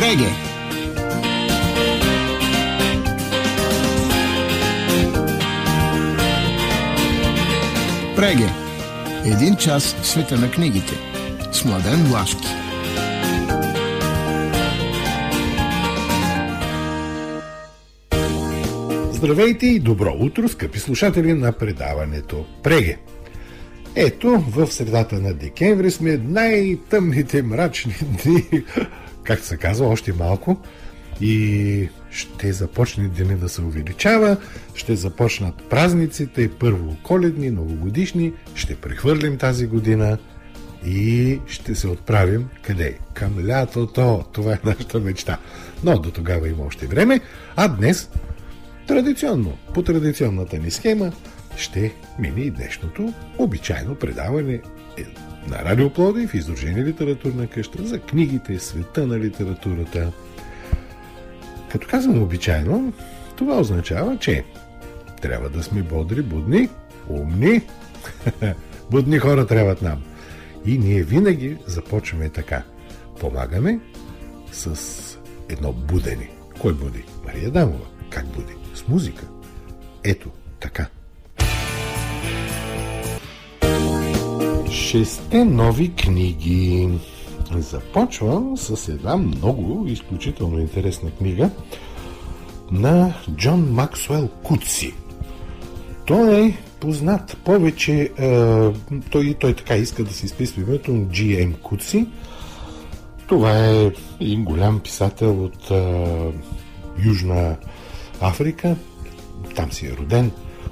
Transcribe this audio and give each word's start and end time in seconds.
Преге! 0.00 0.28
Преге! 8.16 8.48
Един 9.24 9.56
час 9.56 9.96
в 10.02 10.06
света 10.06 10.36
на 10.36 10.50
книгите 10.50 10.94
с 11.52 11.64
Младен 11.64 12.04
Влашки. 12.04 12.46
Здравейте 19.12 19.66
и 19.66 19.78
добро 19.78 20.16
утро, 20.20 20.48
скъпи 20.48 20.78
слушатели 20.78 21.32
на 21.32 21.52
предаването 21.52 22.46
Преге. 22.62 22.98
Ето, 23.96 24.44
в 24.48 24.66
средата 24.66 25.20
на 25.20 25.34
декември 25.34 25.90
сме 25.90 26.16
най-тъмните 26.16 27.42
мрачни 27.42 27.94
дни, 28.02 28.64
както 29.30 29.46
се 29.46 29.56
казва, 29.56 29.86
още 29.86 30.12
малко. 30.12 30.56
И 31.20 31.88
ще 32.10 32.52
започне 32.52 33.08
деня 33.08 33.36
да 33.36 33.48
се 33.48 33.62
увеличава, 33.62 34.36
ще 34.74 34.96
започнат 34.96 35.54
празниците, 35.70 36.50
първо 36.58 36.96
коледни, 37.02 37.50
новогодишни, 37.50 38.32
ще 38.54 38.76
прехвърлим 38.76 39.38
тази 39.38 39.66
година 39.66 40.18
и 40.86 41.38
ще 41.46 41.74
се 41.74 41.88
отправим 41.88 42.48
къде? 42.62 42.98
Към 43.14 43.46
лятото. 43.46 44.24
Това 44.32 44.52
е 44.52 44.58
нашата 44.64 45.00
мечта. 45.00 45.38
Но 45.84 45.98
до 45.98 46.10
тогава 46.10 46.48
има 46.48 46.64
още 46.64 46.86
време, 46.86 47.20
а 47.56 47.68
днес 47.68 48.10
традиционно, 48.86 49.58
по 49.74 49.82
традиционната 49.82 50.58
ни 50.58 50.70
схема, 50.70 51.12
ще 51.56 51.94
мине 52.18 52.40
и 52.40 52.50
днешното 52.50 53.12
обичайно 53.38 53.94
предаване 53.94 54.60
на 55.48 55.64
Радио 55.64 55.90
Плодив, 55.90 56.34
изложение 56.34 56.84
литературна 56.84 57.46
къща 57.46 57.86
за 57.86 57.98
книгите, 57.98 58.58
света 58.58 59.06
на 59.06 59.18
литературата. 59.18 60.12
Като 61.72 61.88
казвам 61.90 62.22
обичайно, 62.22 62.92
това 63.36 63.60
означава, 63.60 64.18
че 64.18 64.44
трябва 65.22 65.48
да 65.50 65.62
сме 65.62 65.82
бодри, 65.82 66.22
будни, 66.22 66.68
умни. 67.08 67.62
будни 68.90 69.18
хора 69.18 69.46
трябват 69.46 69.82
нам. 69.82 70.02
И 70.66 70.78
ние 70.78 71.02
винаги 71.02 71.56
започваме 71.66 72.28
така. 72.28 72.62
Помагаме 73.20 73.80
с 74.52 75.18
едно 75.48 75.72
будене. 75.72 76.30
Кой 76.60 76.74
буди? 76.74 77.04
Мария 77.24 77.50
Дамова. 77.50 77.86
Как 78.10 78.26
буди? 78.26 78.52
С 78.74 78.88
музика. 78.88 79.26
Ето, 80.04 80.30
така. 80.60 80.86
Шесте 84.70 85.44
нови 85.44 85.94
книги. 85.94 86.88
Започвам 87.56 88.56
с 88.56 88.88
една 88.88 89.16
много 89.16 89.86
изключително 89.86 90.58
интересна 90.58 91.10
книга 91.10 91.50
на 92.72 93.14
Джон 93.36 93.72
Максуел 93.72 94.28
Куци. 94.28 94.94
Той 96.06 96.40
е 96.40 96.58
познат 96.80 97.36
повече, 97.44 98.10
е, 98.18 98.30
той, 99.10 99.34
той 99.40 99.54
така 99.54 99.76
иска 99.76 100.04
да 100.04 100.12
се 100.12 100.26
изписва 100.26 100.62
името 100.62 100.90
G.M. 100.90 101.60
Куци. 101.60 102.06
Това 103.26 103.66
е 103.66 103.90
един 104.20 104.44
голям 104.44 104.80
писател 104.80 105.44
от 105.44 105.70
е, 105.70 106.32
Южна 107.04 107.56
Африка. 108.20 108.76
Там 109.54 109.72
си 109.72 109.86
е 109.86 109.96
роден 109.96 110.30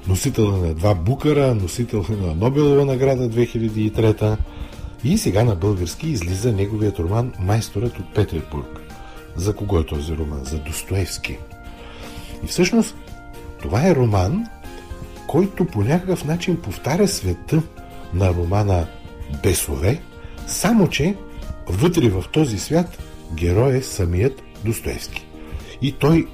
носител 0.09 0.51
на 0.51 0.75
два 0.75 0.95
Букара, 0.95 1.55
носител 1.55 2.05
на 2.11 2.35
Нобелова 2.35 2.85
награда 2.85 3.31
2003 3.31 4.37
и 5.05 5.19
сега 5.19 5.45
на 5.45 5.55
български 5.55 6.09
излиза 6.09 6.53
неговият 6.53 6.99
роман 6.99 7.33
Майсторът 7.41 7.99
от 7.99 8.15
Петербург. 8.15 8.81
За 9.37 9.57
кого 9.57 9.79
е 9.79 9.87
този 9.87 10.17
роман? 10.17 10.45
За 10.45 10.59
Достоевски. 10.59 11.39
И 12.45 12.47
всъщност 12.47 12.97
това 13.63 13.87
е 13.89 13.95
роман, 13.95 14.47
който 15.27 15.65
по 15.65 15.81
някакъв 15.81 16.25
начин 16.25 16.57
повтаря 16.57 17.09
света 17.09 17.63
на 18.15 18.35
романа 18.35 18.87
Бесове, 19.43 20.03
само 20.47 20.89
че 20.89 21.15
вътре 21.67 22.09
в 22.09 22.25
този 22.33 22.59
свят 22.59 22.99
герой 23.35 23.77
е 23.77 23.83
самият 23.83 24.43
Достоевски. 24.65 25.27
И 25.83 25.93
той 25.93 26.27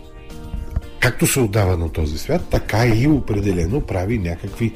както 1.04 1.26
се 1.26 1.40
отдава 1.40 1.76
на 1.76 1.88
този 1.88 2.18
свят, 2.18 2.42
така 2.50 2.86
и 2.86 3.08
определено 3.08 3.80
прави 3.80 4.18
някакви 4.18 4.72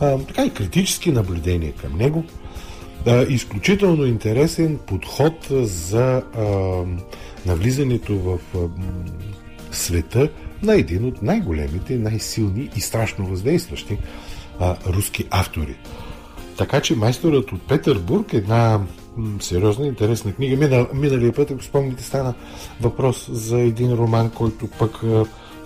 а, 0.00 0.18
така 0.18 0.44
и 0.44 0.50
критически 0.50 1.10
наблюдения 1.10 1.72
към 1.72 1.96
него. 1.96 2.24
А, 3.06 3.22
изключително 3.22 4.06
интересен 4.06 4.78
подход 4.86 5.48
за 5.60 6.22
а, 6.36 6.44
навлизането 7.46 8.18
в 8.18 8.38
а, 8.54 8.58
света 9.70 10.28
на 10.62 10.74
един 10.74 11.04
от 11.04 11.22
най-големите, 11.22 11.98
най-силни 11.98 12.70
и 12.76 12.80
страшно 12.80 13.26
въздействащи 13.26 13.98
а, 14.60 14.76
руски 14.86 15.24
автори. 15.30 15.76
Така 16.56 16.80
че 16.80 16.96
майсторът 16.96 17.52
от 17.52 17.62
Петербург, 17.68 18.32
една 18.32 18.80
сериозна, 19.40 19.86
интересна 19.86 20.32
книга. 20.32 20.56
Минал, 20.56 20.86
миналия 20.94 21.32
път, 21.32 21.50
ако 21.50 21.62
спомните, 21.62 22.02
стана 22.02 22.34
въпрос 22.80 23.28
за 23.30 23.60
един 23.60 23.92
роман, 23.92 24.30
който 24.30 24.66
пък 24.78 25.00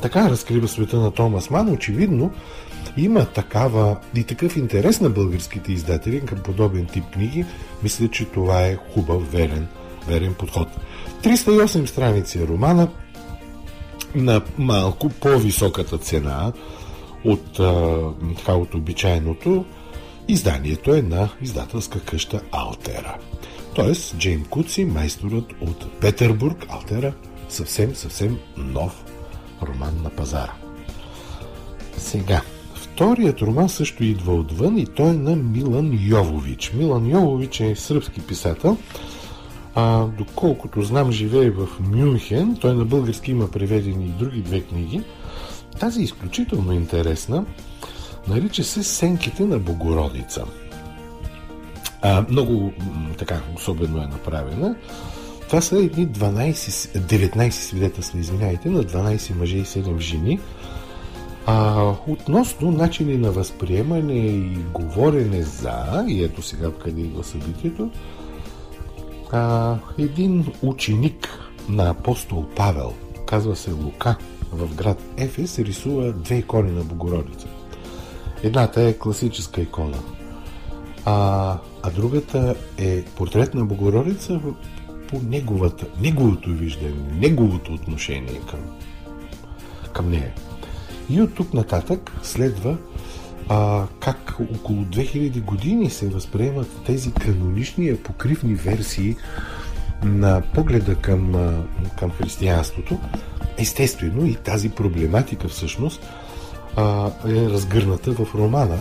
така 0.03 0.31
разкрива 0.31 0.69
света 0.69 0.97
на 0.97 1.11
Томас 1.11 1.51
Ман. 1.51 1.73
Очевидно 1.73 2.31
има 2.97 3.25
такава 3.25 3.97
и 4.15 4.25
такъв 4.25 4.57
интерес 4.57 5.01
на 5.01 5.11
българските 5.11 5.73
издатели 5.73 6.21
към 6.21 6.39
подобен 6.39 6.87
тип 6.87 7.05
книги. 7.13 7.45
Мисля, 7.83 8.09
че 8.09 8.25
това 8.25 8.67
е 8.67 8.77
хубав, 8.77 9.33
верен, 9.33 9.67
верен 10.09 10.35
подход. 10.35 10.69
308 11.23 11.87
страници 11.87 12.39
е 12.39 12.47
романа 12.47 12.89
на 14.15 14.41
малко 14.59 15.09
по-високата 15.09 15.99
цена 15.99 16.53
от, 17.25 17.53
така, 18.37 18.53
от 18.53 18.75
обичайното. 18.75 19.65
Изданието 20.29 20.95
е 20.95 21.03
на 21.03 21.29
издателска 21.43 22.01
къща 22.01 22.41
Алтера. 22.53 23.17
Тоест, 23.75 24.19
Джейм 24.19 24.45
Куци, 24.45 24.85
майсторът 24.85 25.53
от 25.61 26.01
Петербург, 26.01 26.67
Алтера, 26.69 27.13
съвсем, 27.49 27.95
съвсем 27.95 28.39
нов 28.57 29.05
роман 29.63 30.03
на 30.03 30.11
пазара. 30.11 30.53
Сега, 31.97 32.43
вторият 32.75 33.43
роман 33.43 33.69
също 33.69 34.05
идва 34.05 34.35
отвън 34.35 34.79
и 34.79 34.87
той 34.87 35.11
е 35.11 35.13
на 35.13 35.37
Милан 35.37 35.99
Йовович. 36.01 36.73
Милан 36.73 37.07
Йовович 37.07 37.61
е 37.61 37.77
сръбски 37.77 38.21
писател. 38.21 38.77
А, 39.75 40.05
доколкото 40.05 40.83
знам, 40.83 41.13
живее 41.13 41.51
в 41.51 41.69
Мюнхен. 41.81 42.57
Той 42.61 42.75
на 42.75 42.85
български 42.85 43.31
има 43.31 43.51
преведени 43.51 44.05
и 44.05 44.25
други 44.25 44.41
две 44.41 44.61
книги. 44.61 45.03
Тази 45.81 46.01
е 46.01 46.05
изключително 46.05 46.73
интересна. 46.73 47.45
Нарича 48.29 48.65
се 48.65 48.83
Сенките 48.83 49.45
на 49.45 49.59
Богородица. 49.59 50.45
А, 52.03 52.25
много 52.31 52.73
така 53.19 53.41
особено 53.57 54.03
е 54.03 54.07
направена. 54.07 54.77
Това 55.49 55.61
са 55.61 55.79
едни 55.79 56.09
12, 56.09 56.55
19 56.99 57.51
свидетелства, 57.51 58.19
извиняйте, 58.19 58.69
на 58.69 58.85
12 58.85 59.35
мъже 59.35 59.57
и 59.57 59.65
7 59.65 59.99
жени. 59.99 60.41
А, 61.47 61.93
относно 62.09 62.71
начини 62.71 63.17
на 63.17 63.31
възприемане 63.31 64.15
и 64.15 64.59
говорене 64.73 65.43
за, 65.43 66.05
и 66.09 66.25
ето 66.25 66.43
сега 66.43 66.71
къде 66.73 67.01
идва 67.01 67.25
събитието, 67.25 67.91
а, 69.33 69.77
един 69.99 70.47
ученик 70.63 71.29
на 71.69 71.91
апостол 71.91 72.47
Павел, 72.57 72.93
казва 73.27 73.57
се 73.57 73.73
Лука, 73.73 74.17
в 74.53 74.75
град 74.75 75.03
Ефес, 75.17 75.59
рисува 75.59 76.13
две 76.13 76.35
икони 76.35 76.71
на 76.71 76.85
Богородица. 76.85 77.49
Едната 78.43 78.83
е 78.83 78.99
класическа 78.99 79.61
икона, 79.61 79.99
а, 81.05 81.59
а 81.83 81.91
другата 81.91 82.55
е 82.79 83.03
портрет 83.03 83.55
на 83.55 83.65
Богородица 83.65 84.41
по 85.09 85.21
неговата, 85.23 85.87
неговото 86.01 86.51
виждане, 86.51 86.95
неговото 87.13 87.73
отношение 87.73 88.41
към, 88.51 88.61
към 89.93 90.11
нея. 90.11 90.33
И 91.11 91.23
от 91.23 91.35
тук 91.35 91.55
нататък 91.55 92.13
следва 92.23 92.77
а, 93.49 93.87
как 94.01 94.37
около 94.55 94.85
2000 94.85 95.41
години 95.41 95.91
се 95.91 96.09
възприемат 96.09 96.85
тези 96.87 97.13
канонични 97.13 97.89
апокривни 97.89 98.55
версии 98.55 99.17
на 100.05 100.43
погледа 100.55 100.95
към, 100.95 101.33
към 101.99 102.11
християнството. 102.11 102.99
Естествено 103.59 104.27
и 104.27 104.35
тази 104.35 104.69
проблематика 104.69 105.49
всъщност 105.49 106.03
а, 106.77 107.11
е 107.29 107.51
разгърната 107.51 108.13
в 108.13 108.35
романа. 108.35 108.79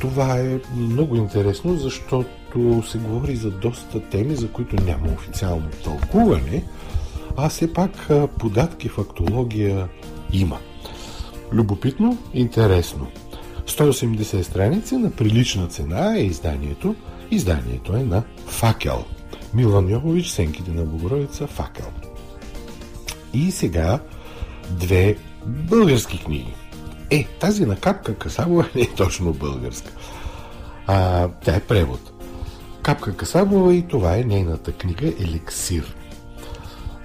Това 0.00 0.38
е 0.38 0.58
много 0.76 1.16
интересно, 1.16 1.76
защото 1.76 2.39
като 2.52 2.82
се 2.82 2.98
говори 2.98 3.36
за 3.36 3.50
доста 3.50 4.00
теми, 4.00 4.36
за 4.36 4.52
които 4.52 4.84
няма 4.84 5.12
официално 5.12 5.68
тълкуване, 5.84 6.64
а 7.36 7.48
все 7.48 7.72
пак 7.72 8.08
податки, 8.38 8.88
фактология 8.88 9.88
има. 10.32 10.58
Любопитно, 11.52 12.18
интересно. 12.34 13.06
180 13.66 14.42
страници 14.42 14.96
на 14.96 15.10
прилична 15.10 15.66
цена 15.66 16.16
е 16.16 16.22
изданието. 16.22 16.94
Изданието 17.30 17.96
е 17.96 18.02
на 18.02 18.22
Факел. 18.46 19.04
Милан 19.54 19.90
Йовович, 19.90 20.28
Сенките 20.28 20.70
на 20.70 20.84
Богородица, 20.84 21.46
Факел. 21.46 21.86
И 23.32 23.50
сега 23.50 24.00
две 24.70 25.16
български 25.46 26.24
книги. 26.24 26.54
Е, 27.10 27.26
тази 27.40 27.66
на 27.66 27.76
Капка 27.76 28.14
Касабова 28.14 28.68
не 28.74 28.82
е 28.82 28.94
точно 28.96 29.32
българска. 29.32 29.92
А, 30.86 31.28
тя 31.28 31.56
е 31.56 31.60
превод. 31.60 32.19
Капка 32.82 33.16
Касабова 33.16 33.74
и 33.74 33.82
това 33.82 34.16
е 34.16 34.24
нейната 34.24 34.72
книга 34.72 35.06
Еликсир. 35.06 35.94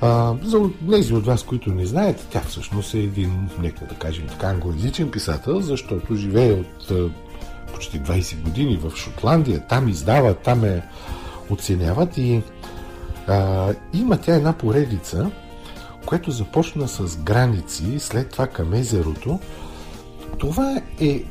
А, 0.02 0.34
за 0.44 0.70
тези 0.92 1.14
от 1.14 1.26
вас, 1.26 1.44
които 1.44 1.70
не 1.70 1.86
знаете, 1.86 2.26
тя 2.30 2.42
всъщност 2.42 2.94
е 2.94 3.00
един, 3.00 3.50
нека 3.62 3.86
да 3.86 3.96
кажем 3.96 4.28
така, 4.28 4.48
англоязичен 4.48 5.12
писател, 5.12 5.62
защото 5.62 6.16
живее 6.16 6.54
от 6.54 6.92
а, 6.92 7.10
почти 7.74 8.02
20 8.02 8.42
години 8.42 8.78
в 8.78 8.96
Шотландия, 8.96 9.68
там 9.68 9.88
издава, 9.88 10.34
там 10.34 10.64
е 10.64 10.84
оценяват 11.50 12.18
и 12.18 12.42
а, 13.28 13.70
има 13.94 14.18
тя 14.18 14.36
една 14.36 14.54
поредица, 14.54 15.32
което 16.06 16.32
започна 16.32 16.88
с 16.88 17.18
граници, 17.18 18.00
след 18.00 18.30
това 18.30 18.48
към 18.48 18.74
езерото. 18.74 19.40
Това 20.38 20.82
е 21.02 21.24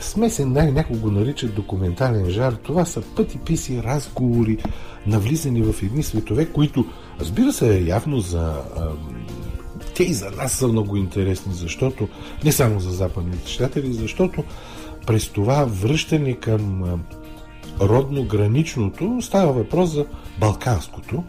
смесен, 0.00 0.52
някой 0.52 0.96
го 0.96 1.10
наричат 1.10 1.54
документален 1.54 2.30
жар. 2.30 2.52
Това 2.52 2.84
са 2.84 3.02
пъти 3.16 3.38
писи, 3.38 3.82
разговори, 3.82 4.58
навлизани 5.06 5.62
в 5.62 5.82
едни 5.82 6.02
светове, 6.02 6.46
които, 6.46 6.84
разбира 7.20 7.52
се, 7.52 7.80
явно 7.80 8.20
за 8.20 8.62
те 9.96 10.02
и 10.02 10.14
за 10.14 10.30
нас 10.30 10.52
са 10.52 10.68
много 10.68 10.96
интересни, 10.96 11.54
защото 11.54 12.08
не 12.44 12.52
само 12.52 12.80
за 12.80 12.90
западните 12.90 13.44
читатели, 13.50 13.92
защото 13.92 14.44
през 15.06 15.28
това 15.28 15.64
връщане 15.64 16.34
към 16.34 16.84
родно-граничното 17.80 19.20
става 19.20 19.52
въпрос 19.52 19.90
за 19.90 20.06
балканското. 20.40 21.24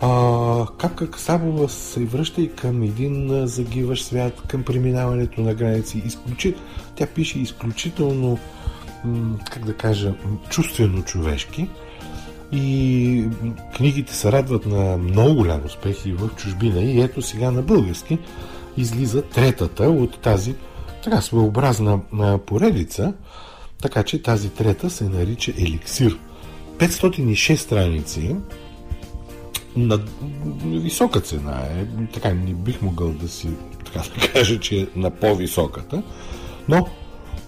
А, 0.00 0.66
Капка 0.78 1.10
Касабова 1.10 1.68
се 1.68 2.04
връща 2.04 2.42
и 2.42 2.52
към 2.52 2.82
един 2.82 3.46
загиващ 3.46 4.04
свят, 4.04 4.42
към 4.46 4.62
преминаването 4.62 5.40
на 5.40 5.54
граници. 5.54 6.02
Изключи... 6.06 6.54
Тя 6.94 7.06
пише 7.06 7.38
изключително, 7.38 8.38
как 9.50 9.64
да 9.64 9.74
кажа, 9.74 10.14
чувствено 10.50 11.02
човешки. 11.02 11.68
И 12.52 13.24
книгите 13.76 14.14
се 14.14 14.32
радват 14.32 14.66
на 14.66 14.96
много 14.96 15.34
голям 15.34 15.64
успех 15.64 16.06
и 16.06 16.12
в 16.12 16.30
чужбина. 16.36 16.80
И 16.80 17.00
ето 17.00 17.22
сега 17.22 17.50
на 17.50 17.62
български 17.62 18.18
излиза 18.76 19.22
третата 19.22 19.84
от 19.84 20.18
тази 20.18 20.54
така 21.04 21.20
своеобразна 21.20 22.00
поредица, 22.46 23.12
така 23.82 24.02
че 24.02 24.22
тази 24.22 24.48
трета 24.48 24.90
се 24.90 25.04
нарича 25.04 25.52
Еликсир. 25.58 26.18
506 26.78 27.54
страници 27.54 28.36
на 29.76 30.00
висока 30.64 31.20
цена 31.20 31.60
е. 31.60 31.86
Така 32.12 32.34
не 32.34 32.54
бих 32.54 32.82
могъл 32.82 33.12
да 33.12 33.28
си 33.28 33.48
така 33.84 34.02
да 34.20 34.32
кажа, 34.32 34.60
че 34.60 34.80
е 34.80 34.86
на 34.96 35.10
по-високата, 35.10 36.02
но 36.68 36.86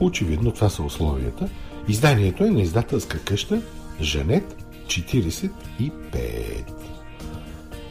очевидно 0.01 0.53
това 0.53 0.69
са 0.69 0.83
условията. 0.83 1.49
Изданието 1.89 2.45
е 2.45 2.51
на 2.51 2.61
издателска 2.61 3.19
къща 3.19 3.63
Жанет 4.01 4.65
45. 4.87 5.51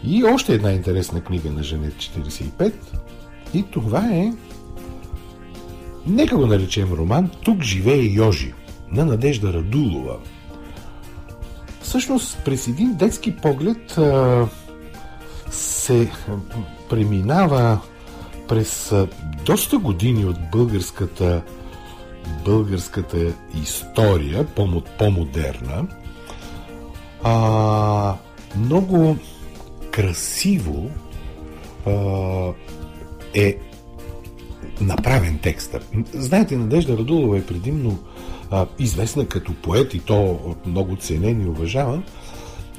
И 0.03 0.23
още 0.23 0.53
една 0.53 0.71
интересна 0.71 1.21
книга 1.21 1.51
на 1.51 1.63
Жанет 1.63 1.93
45 1.93 2.73
и 3.53 3.63
това 3.63 4.09
е 4.11 4.33
Нека 6.07 6.37
го 6.37 6.45
наречем 6.45 6.93
роман 6.93 7.29
Тук 7.43 7.63
живее 7.63 8.03
Йожи 8.03 8.53
на 8.91 9.05
Надежда 9.05 9.53
Радулова. 9.53 10.17
Всъщност, 11.91 12.43
през 12.45 12.67
един 12.67 12.93
детски 12.93 13.35
поглед 13.35 13.97
а, 13.97 14.47
се 15.49 16.11
преминава 16.89 17.79
през 18.47 18.93
доста 19.45 19.77
години 19.77 20.25
от 20.25 20.37
българската 20.51 21.41
българската 22.45 23.33
история, 23.63 24.47
по-модерна, 24.97 25.87
а, 27.23 28.15
много 28.57 29.17
красиво 29.91 30.91
а, 31.85 31.91
е 33.33 33.57
направен 34.81 35.39
текста. 35.39 35.79
Знаете, 36.13 36.57
Надежда 36.57 36.97
Радулова 36.97 37.37
е 37.37 37.45
предимно 37.45 37.99
известна 38.79 39.25
като 39.25 39.53
поет 39.53 39.93
и 39.93 39.99
то 39.99 40.39
много 40.65 40.95
ценен 40.95 41.41
и 41.41 41.49
уважаван. 41.49 42.03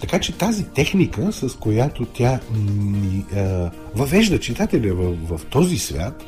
Така 0.00 0.18
че 0.18 0.32
тази 0.32 0.64
техника, 0.64 1.32
с 1.32 1.58
която 1.58 2.04
тя 2.04 2.40
ни 2.54 3.24
въвежда 3.94 4.40
читателя 4.40 4.94
в, 4.94 5.16
в 5.36 5.44
този 5.46 5.78
свят, 5.78 6.24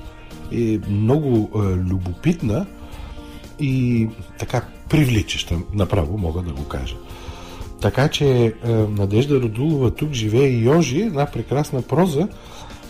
е 0.52 0.78
много 0.88 1.50
любопитна 1.64 2.66
и 3.60 4.08
така 4.38 4.64
привличаща, 4.88 5.58
направо 5.72 6.18
мога 6.18 6.42
да 6.42 6.52
го 6.52 6.64
кажа. 6.64 6.96
Така 7.80 8.08
че 8.08 8.54
Надежда 8.88 9.40
Радулова 9.40 9.90
тук 9.90 10.12
живее 10.12 10.48
и 10.48 10.64
Йожи, 10.64 11.00
една 11.00 11.26
прекрасна 11.26 11.82
проза, 11.82 12.28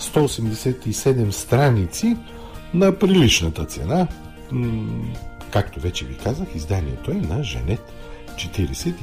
187 0.00 1.30
страници, 1.30 2.16
на 2.74 2.98
приличната 2.98 3.64
цена. 3.64 4.06
Както 5.54 5.80
вече 5.80 6.04
ви 6.04 6.16
казах, 6.16 6.48
изданието 6.54 7.10
е 7.10 7.14
на 7.14 7.42
Женет 7.42 7.92
45. 8.36 8.96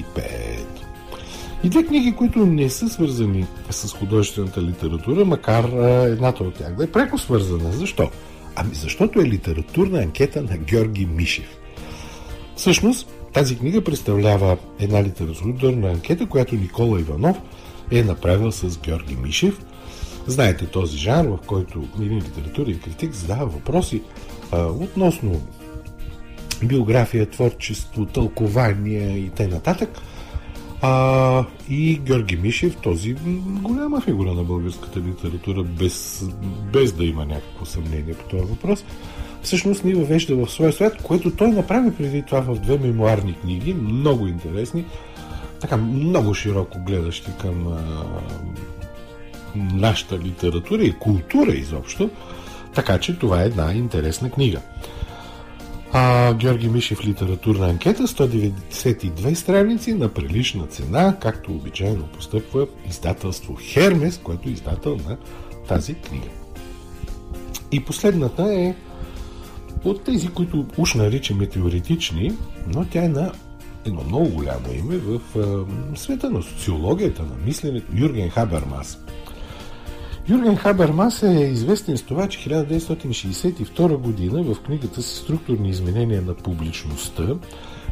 И 1.63 1.69
две 1.69 1.85
книги, 1.85 2.15
които 2.15 2.45
не 2.45 2.69
са 2.69 2.89
свързани 2.89 3.45
с 3.69 3.93
художествената 3.93 4.61
литература, 4.61 5.25
макар 5.25 5.63
едната 6.07 6.43
от 6.43 6.53
тях 6.53 6.75
да 6.75 6.83
е 6.83 6.91
преко 6.91 7.17
свързана. 7.17 7.71
Защо? 7.71 8.09
Ами 8.55 8.75
защото 8.75 9.21
е 9.21 9.25
литературна 9.25 9.99
анкета 9.99 10.41
на 10.41 10.57
Георги 10.57 11.05
Мишев. 11.05 11.57
Всъщност, 12.55 13.09
тази 13.33 13.57
книга 13.57 13.83
представлява 13.83 14.57
една 14.79 15.03
литературна 15.03 15.89
анкета, 15.89 16.25
която 16.25 16.55
Никола 16.55 16.99
Иванов 16.99 17.37
е 17.91 18.03
направил 18.03 18.51
с 18.51 18.79
Георги 18.79 19.15
Мишев– 19.15 19.65
Знаете 20.27 20.65
този 20.65 20.97
жанр, 20.97 21.27
в 21.27 21.39
който 21.45 21.83
един 22.01 22.17
литературен 22.17 22.79
критик 22.79 23.13
задава 23.13 23.45
въпроси 23.45 24.01
а, 24.51 24.65
относно 24.65 25.41
биография, 26.67 27.25
творчество, 27.25 28.05
тълкование 28.05 29.17
и 29.17 29.29
т.н. 29.29 29.87
А, 30.81 31.45
и 31.69 31.97
Георги 31.97 32.35
Мишев, 32.35 32.75
този 32.75 33.13
голяма 33.61 34.01
фигура 34.01 34.33
на 34.33 34.43
българската 34.43 34.99
литература, 34.99 35.63
без, 35.63 36.25
без 36.73 36.91
да 36.93 37.05
има 37.05 37.25
някакво 37.25 37.65
съмнение 37.65 38.13
по 38.13 38.23
този 38.23 38.43
въпрос, 38.43 38.85
всъщност 39.41 39.83
ни 39.83 39.93
въвежда 39.93 40.35
в 40.35 40.51
своя 40.51 40.73
свят, 40.73 41.01
което 41.03 41.35
той 41.35 41.51
направи 41.51 41.95
преди 41.95 42.21
това 42.21 42.41
в 42.41 42.55
две 42.55 42.77
мемуарни 42.77 43.33
книги, 43.33 43.73
много 43.73 44.27
интересни, 44.27 44.85
така 45.59 45.77
много 45.77 46.33
широко 46.33 46.79
гледащи 46.79 47.31
към 47.41 47.67
а, 47.67 47.81
нашата 49.55 50.19
литература 50.19 50.83
и 50.83 50.93
култура 50.93 51.51
изобщо, 51.51 52.09
така 52.75 52.99
че 52.99 53.19
това 53.19 53.41
е 53.41 53.45
една 53.45 53.73
интересна 53.73 54.31
книга. 54.31 54.61
А, 55.93 56.33
Георги 56.33 56.69
Мишев 56.69 57.05
литературна 57.05 57.69
анкета, 57.69 58.07
192 58.07 59.33
страници 59.33 59.93
на 59.93 60.09
прилична 60.09 60.67
цена, 60.67 61.17
както 61.21 61.51
обичайно 61.51 62.07
постъпва 62.07 62.67
издателство 62.89 63.57
Хермес, 63.61 64.17
което 64.17 64.49
е 64.49 64.51
издател 64.51 64.97
на 64.97 65.17
тази 65.67 65.93
книга. 65.93 66.27
И 67.71 67.83
последната 67.83 68.53
е 68.53 68.75
от 69.83 70.03
тези, 70.03 70.27
които 70.27 70.65
уж 70.77 70.93
наричаме 70.93 71.45
теоретични, 71.45 72.31
но 72.67 72.85
тя 72.85 73.03
е 73.03 73.07
на 73.07 73.31
едно 73.85 74.03
много 74.03 74.29
голямо 74.29 74.65
име 74.79 74.97
в 74.97 75.21
а, 75.37 75.65
света 75.97 76.29
на 76.29 76.41
социологията, 76.41 77.23
на 77.23 77.35
мисленето, 77.45 77.87
Юрген 77.95 78.29
Хабермас– 78.29 78.97
Юрген 80.29 80.55
Хабермас 80.55 81.23
е 81.23 81.49
известен 81.53 81.97
с 81.97 82.01
това, 82.01 82.27
че 82.27 82.49
1962 82.49 83.97
година 83.97 84.43
в 84.43 84.61
книгата 84.61 85.01
си 85.01 85.17
Структурни 85.17 85.69
изменения 85.69 86.21
на 86.21 86.33
публичността 86.33 87.23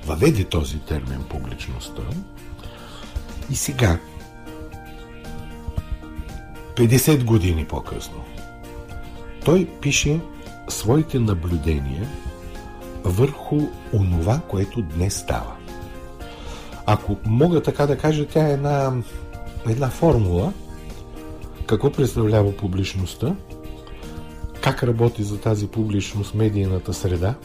въведе 0.06 0.44
този 0.44 0.80
термин 0.80 1.24
публичността. 1.30 2.02
И 3.52 3.56
сега, 3.56 3.98
50 6.76 7.24
години 7.24 7.66
по-късно, 7.66 8.24
той 9.46 9.66
пише 9.82 10.20
своите 10.68 11.20
наблюдения 11.20 12.08
върху 13.04 13.60
онова, 13.94 14.42
което 14.48 14.82
днес 14.82 15.18
става. 15.18 15.56
Ако 16.86 17.18
мога 17.26 17.62
така 17.64 17.86
да 17.86 17.98
кажа, 17.98 18.28
тя 18.28 18.48
е 18.48 18.54
една, 18.54 18.94
една 19.68 19.90
формула– 19.90 20.54
какво 21.70 21.92
представлява 21.92 22.58
публичността? 22.58 23.36
Как 24.62 24.84
работи 24.84 25.24
за 25.24 25.40
тази 25.40 25.68
публичност 25.68 26.34
медийната 26.34 26.94
среда? 26.94 27.36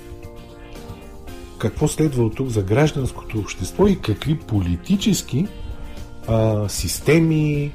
Какво 1.59 1.89
следва 1.89 2.25
от 2.25 2.37
тук 2.37 2.49
за 2.49 2.63
гражданското 2.63 3.39
общество 3.39 3.87
и 3.87 4.01
какви 4.01 4.39
политически 4.39 5.47
а, 6.29 6.69
системи 6.69 7.73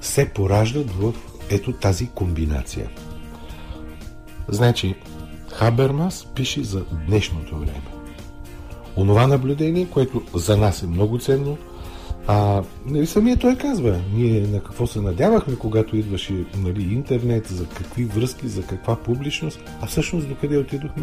се 0.00 0.28
пораждат 0.28 0.90
в 0.90 1.12
ето 1.50 1.72
тази 1.72 2.08
комбинация. 2.08 2.90
Значи, 4.48 4.94
Хабермас 5.52 6.26
пише 6.34 6.64
за 6.64 6.84
днешното 7.06 7.58
време. 7.58 7.82
Онова 8.96 9.26
наблюдение, 9.26 9.86
което 9.90 10.22
за 10.34 10.56
нас 10.56 10.82
е 10.82 10.86
много 10.86 11.18
ценно, 11.18 11.58
а 12.26 12.62
нали, 12.86 13.06
самия 13.06 13.36
той 13.36 13.56
казва, 13.56 14.00
ние 14.14 14.40
на 14.40 14.60
какво 14.60 14.86
се 14.86 15.00
надявахме, 15.00 15.56
когато 15.56 15.96
идваше 15.96 16.44
нали, 16.56 16.82
интернет, 16.82 17.46
за 17.46 17.66
какви 17.66 18.04
връзки, 18.04 18.48
за 18.48 18.62
каква 18.62 18.96
публичност, 18.96 19.60
а 19.80 19.86
всъщност 19.86 20.28
до 20.28 20.34
къде 20.34 20.58
отидохме? 20.58 21.02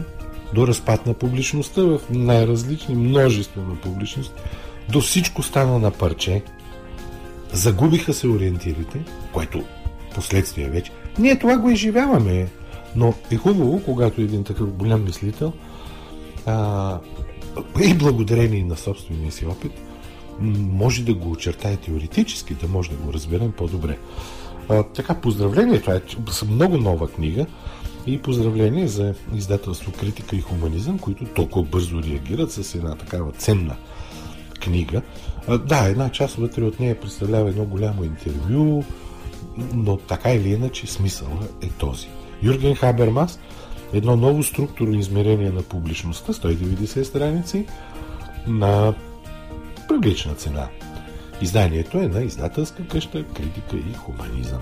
До 0.53 0.67
разпад 0.67 1.05
на 1.05 1.13
публичността 1.13 1.81
в 1.81 1.99
най-различни 2.09 2.95
множество 2.95 3.61
на 3.61 3.75
публичност, 3.75 4.33
до 4.91 5.01
всичко 5.01 5.43
стана 5.43 5.79
на 5.79 5.91
парче, 5.91 6.43
загубиха 7.53 8.13
се 8.13 8.27
ориентирите, 8.27 8.99
което 9.33 9.63
последствие 10.15 10.69
вече. 10.69 10.91
Ние 11.19 11.39
това 11.39 11.57
го 11.57 11.69
изживяваме, 11.69 12.47
но 12.95 13.13
е 13.31 13.35
хубаво, 13.35 13.81
когато 13.85 14.21
един 14.21 14.43
такъв 14.43 14.73
голям 14.73 15.03
мислител 15.03 15.53
а, 16.45 16.99
и 17.83 17.93
благодарение 17.93 18.63
на 18.63 18.77
собствения 18.77 19.31
си 19.31 19.45
опит, 19.45 19.71
може 20.41 21.03
да 21.03 21.13
го 21.13 21.31
очертае 21.31 21.75
теоретически, 21.75 22.53
да 22.53 22.67
може 22.67 22.89
да 22.89 22.95
го 22.95 23.13
разберем 23.13 23.51
по-добре. 23.51 23.97
А, 24.69 24.83
така, 24.83 25.15
поздравление, 25.15 25.81
това 25.81 25.95
е 25.95 26.01
много 26.47 26.77
нова 26.77 27.07
книга 27.07 27.45
и 28.07 28.21
поздравление 28.21 28.87
за 28.87 29.13
издателство 29.35 29.91
Критика 29.91 30.35
и 30.35 30.41
хуманизъм, 30.41 30.99
които 30.99 31.25
толкова 31.25 31.65
бързо 31.65 32.03
реагират 32.03 32.51
с 32.51 32.75
една 32.75 32.95
такава 32.95 33.31
ценна 33.31 33.75
книга. 34.59 35.01
А, 35.47 35.57
да, 35.57 35.85
една 35.89 36.09
част 36.09 36.35
вътре 36.35 36.63
от 36.63 36.79
нея 36.79 36.99
представлява 36.99 37.49
едно 37.49 37.65
голямо 37.65 38.03
интервю, 38.03 38.83
но 39.73 39.97
така 39.97 40.31
или 40.31 40.49
иначе 40.49 40.87
смисъла 40.87 41.47
е 41.61 41.67
този. 41.67 42.07
Юрген 42.43 42.75
Хабермас, 42.75 43.39
едно 43.93 44.15
ново 44.15 44.43
структурно 44.43 44.99
измерение 44.99 45.49
на 45.49 45.61
публичността, 45.61 46.33
190 46.33 47.03
страници, 47.03 47.65
на 48.47 48.93
прилична 49.89 50.33
цена. 50.33 50.67
Изданието 51.41 51.97
е 51.97 52.07
на 52.07 52.21
издателска 52.21 52.87
къща 52.87 53.25
Критика 53.25 53.77
и 53.77 53.93
хуманизъм. 53.93 54.61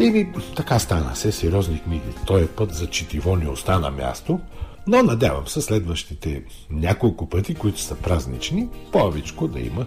И 0.00 0.10
ми 0.10 0.32
така 0.56 0.78
стана, 0.78 1.10
все 1.14 1.32
сериозни 1.32 1.82
книги. 1.82 2.08
Той 2.26 2.46
път 2.46 2.74
за 2.74 2.86
четиво 2.86 3.36
не 3.36 3.48
остана 3.48 3.90
място, 3.90 4.40
но 4.86 5.02
надявам 5.02 5.46
се 5.46 5.60
следващите 5.60 6.42
няколко 6.70 7.28
пъти, 7.28 7.54
които 7.54 7.80
са 7.80 7.94
празнични, 7.94 8.68
повечко 8.92 9.48
да 9.48 9.60
има 9.60 9.86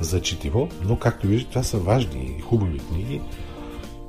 за 0.00 0.20
четиво, 0.20 0.68
но 0.84 0.98
както 0.98 1.26
виждате, 1.26 1.50
това 1.50 1.62
са 1.62 1.78
важни 1.78 2.36
и 2.38 2.42
хубави 2.42 2.78
книги 2.78 3.20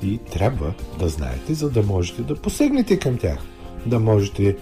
и 0.04 0.18
трябва 0.18 0.74
да 1.00 1.10
знаете, 1.10 1.54
за 1.54 1.70
да 1.70 1.84
можете 1.84 2.22
да 2.22 2.36
посегнете 2.36 3.00
към 3.00 3.18
тях. 3.18 3.40
Да 3.86 4.00
можете 4.00 4.56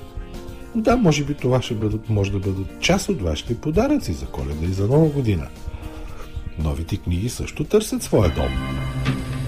да, 0.75 0.97
може 0.97 1.23
би 1.23 1.33
това 1.33 1.61
ще 1.61 1.73
бъдат, 1.73 2.09
може 2.09 2.31
да 2.31 2.39
бъдат 2.39 2.81
част 2.81 3.09
от 3.09 3.21
вашите 3.21 3.57
подаръци 3.57 4.13
за 4.13 4.25
коледа 4.25 4.65
и 4.65 4.73
за 4.73 4.87
нова 4.87 5.09
година. 5.09 5.47
Новите 6.59 6.97
книги 6.97 7.29
също 7.29 7.63
търсят 7.63 8.03
своя 8.03 8.33
дом. 8.35 8.51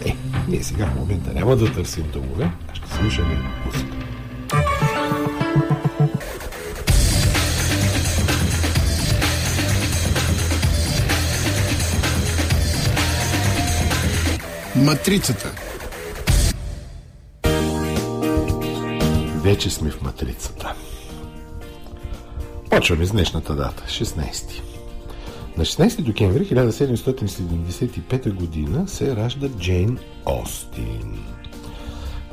Е, 0.06 0.16
ние 0.48 0.64
сега 0.64 0.86
в 0.86 0.96
момента 0.96 1.34
няма 1.34 1.56
да 1.56 1.74
търсим 1.74 2.06
домове, 2.14 2.52
а 2.72 2.76
ще 2.76 2.90
слушаме 2.90 3.38
музика. 3.66 3.96
Матрицата. 14.76 15.52
Вече 19.44 19.70
сме 19.70 19.90
в 19.90 20.02
матрицата. 20.02 20.74
Почваме 22.76 23.06
с 23.06 23.12
днешната 23.12 23.56
дата, 23.56 23.84
16. 23.84 24.62
На 25.58 25.66
16 25.66 26.02
декември 26.02 26.46
1775 26.46 28.34
година 28.34 28.88
се 28.88 29.16
ражда 29.16 29.50
Джейн 29.50 30.00
Остин. 30.26 31.20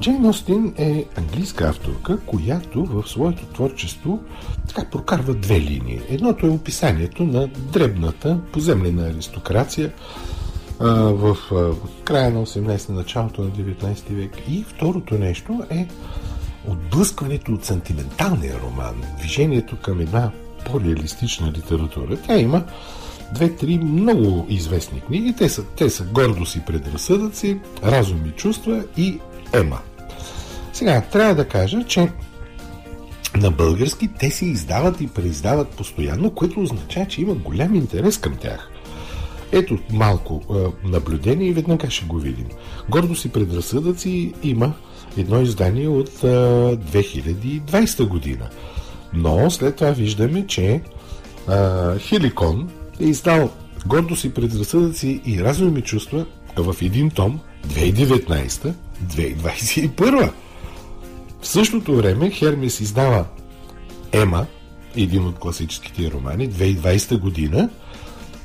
Джейн 0.00 0.26
Остин 0.26 0.74
е 0.78 1.04
английска 1.16 1.68
авторка, 1.68 2.18
която 2.26 2.84
в 2.84 3.08
своето 3.08 3.46
творчество 3.46 4.20
така 4.68 4.90
прокарва 4.90 5.34
две 5.34 5.60
линии. 5.60 6.00
Едното 6.08 6.46
е 6.46 6.50
описанието 6.50 7.24
на 7.24 7.46
дребната 7.46 8.38
поземлена 8.52 9.08
аристокрация 9.08 9.92
а, 10.80 10.90
в 10.94 11.36
а, 11.52 11.70
края 12.04 12.30
на 12.30 12.46
18 12.46 12.88
началото 12.88 13.42
на 13.42 13.50
19 13.50 14.12
век. 14.14 14.32
И 14.48 14.64
второто 14.68 15.14
нещо 15.14 15.62
е 15.70 15.88
отблъскването 16.68 17.52
от 17.52 17.64
сантименталния 17.64 18.60
роман, 18.60 19.02
движението 19.18 19.76
към 19.76 20.00
една 20.00 20.30
по-реалистична 20.66 21.52
литература. 21.52 22.16
Тя 22.16 22.38
има 22.38 22.64
две-три 23.34 23.78
много 23.78 24.46
известни 24.48 25.00
книги. 25.00 25.34
Те 25.38 25.48
са, 25.48 25.64
те 25.64 25.90
са 25.90 26.04
Гордост 26.04 26.56
и 26.56 26.60
предразсъдъци, 26.60 27.60
Разум 27.84 28.26
и 28.26 28.30
чувства 28.30 28.84
и 28.96 29.18
Ема. 29.52 29.78
Сега, 30.72 31.00
трябва 31.00 31.34
да 31.34 31.48
кажа, 31.48 31.84
че 31.84 32.12
на 33.36 33.50
български 33.50 34.08
те 34.18 34.30
се 34.30 34.46
издават 34.46 35.00
и 35.00 35.08
преиздават 35.08 35.68
постоянно, 35.68 36.30
което 36.30 36.60
означава, 36.60 37.06
че 37.06 37.20
има 37.20 37.34
голям 37.34 37.74
интерес 37.74 38.18
към 38.18 38.36
тях. 38.36 38.71
Ето 39.52 39.78
малко 39.92 40.42
е, 40.50 40.54
наблюдение 40.88 41.48
и 41.48 41.52
веднага 41.52 41.90
ще 41.90 42.04
го 42.04 42.18
видим. 42.18 42.46
Гордост 42.88 43.24
и 43.24 43.28
предразсъдъци 43.28 44.32
има 44.42 44.72
едно 45.16 45.40
издание 45.40 45.88
от 45.88 46.08
2020 46.08 48.08
година. 48.08 48.48
Но 49.12 49.50
след 49.50 49.76
това 49.76 49.90
виждаме, 49.90 50.46
че 50.46 50.80
а, 51.48 51.98
Хиликон 51.98 52.70
е 53.00 53.04
издал 53.04 53.50
гордост 53.86 54.24
и 54.24 54.34
предразсъдъци 54.34 55.20
и 55.26 55.44
разуми 55.44 55.82
чувства 55.82 56.26
в 56.56 56.76
един 56.82 57.10
том 57.10 57.40
2019-2021. 57.68 60.30
В 61.40 61.48
същото 61.48 61.96
време 61.96 62.30
Хермес 62.30 62.80
издава 62.80 63.24
Ема, 64.12 64.46
един 64.96 65.26
от 65.26 65.38
класическите 65.38 66.10
романи, 66.10 66.50
2020 66.50 67.18
година. 67.18 67.68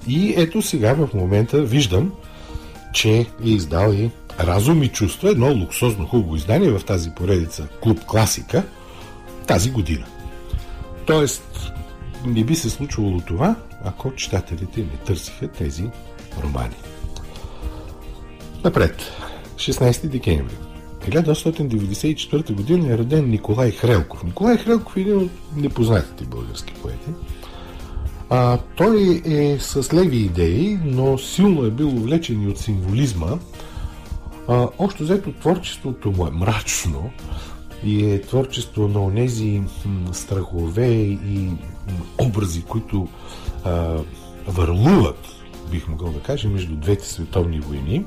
И 0.07 0.33
ето 0.37 0.61
сега 0.61 0.93
в 0.93 1.09
момента 1.13 1.61
виждам, 1.61 2.11
че 2.93 3.09
е 3.19 3.25
издал 3.43 3.93
и 3.93 4.09
Разум 4.39 4.83
и 4.83 4.87
чувства, 4.87 5.29
едно 5.29 5.53
луксозно 5.53 6.05
хубаво 6.05 6.35
издание 6.35 6.71
в 6.71 6.85
тази 6.85 7.09
поредица 7.09 7.67
Клуб 7.81 8.05
Класика 8.05 8.63
тази 9.47 9.71
година. 9.71 10.05
Тоест, 11.05 11.71
не 12.25 12.43
би 12.43 12.55
се 12.55 12.69
случвало 12.69 13.21
това, 13.21 13.55
ако 13.83 14.15
читателите 14.15 14.79
не 14.79 14.97
търсиха 15.05 15.47
тези 15.47 15.83
романи. 16.43 16.75
Напред. 18.63 19.11
16 19.55 20.07
декември. 20.07 20.55
1894 20.99 22.53
година 22.53 22.93
е 22.93 22.97
роден 22.97 23.29
Николай 23.29 23.71
Хрелков. 23.71 24.23
Николай 24.23 24.57
Хрелков 24.57 24.97
е 24.97 25.01
един 25.01 25.17
от 25.17 25.31
непознатите 25.55 26.23
български 26.23 26.73
поети. 26.73 27.09
А, 28.29 28.57
той 28.57 29.21
е 29.25 29.59
с 29.59 29.93
леви 29.93 30.17
идеи, 30.17 30.79
но 30.85 31.17
силно 31.17 31.65
е 31.65 31.71
бил 31.71 31.87
увлечен 31.87 32.43
и 32.43 32.47
от 32.47 32.57
символизма, 32.57 33.37
а, 34.47 34.67
общо 34.77 35.03
взето 35.03 35.31
творчеството 35.31 36.11
му 36.11 36.27
е 36.27 36.31
мрачно 36.31 37.09
и 37.83 38.05
е 38.05 38.21
творчество 38.21 38.87
на 38.87 39.03
онези 39.03 39.61
страхове 40.11 40.87
и 40.87 41.49
образи, 42.21 42.61
които 42.61 43.07
а, 43.63 43.95
върлуват, 44.47 45.27
бих 45.71 45.87
могъл 45.87 46.11
да 46.11 46.19
кажа, 46.19 46.49
между 46.49 46.75
двете 46.75 47.07
световни 47.07 47.59
войни. 47.59 48.05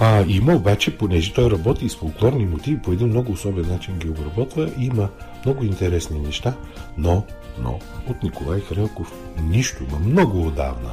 А, 0.00 0.24
има 0.28 0.54
обаче, 0.54 0.98
понеже 0.98 1.32
той 1.32 1.50
работи 1.50 1.88
с 1.88 1.96
фолклорни 1.96 2.46
мотиви, 2.46 2.82
по 2.82 2.92
един 2.92 3.08
много 3.08 3.32
особен 3.32 3.68
начин 3.68 3.98
ги 3.98 4.08
обработва, 4.08 4.70
има 4.78 5.08
много 5.44 5.64
интересни 5.64 6.18
неща, 6.18 6.54
но, 6.98 7.24
но 7.58 7.78
от 8.08 8.22
Николай 8.22 8.60
Хрелков 8.60 9.12
нищо, 9.42 9.84
но 9.90 9.98
много 9.98 10.46
отдавна 10.46 10.92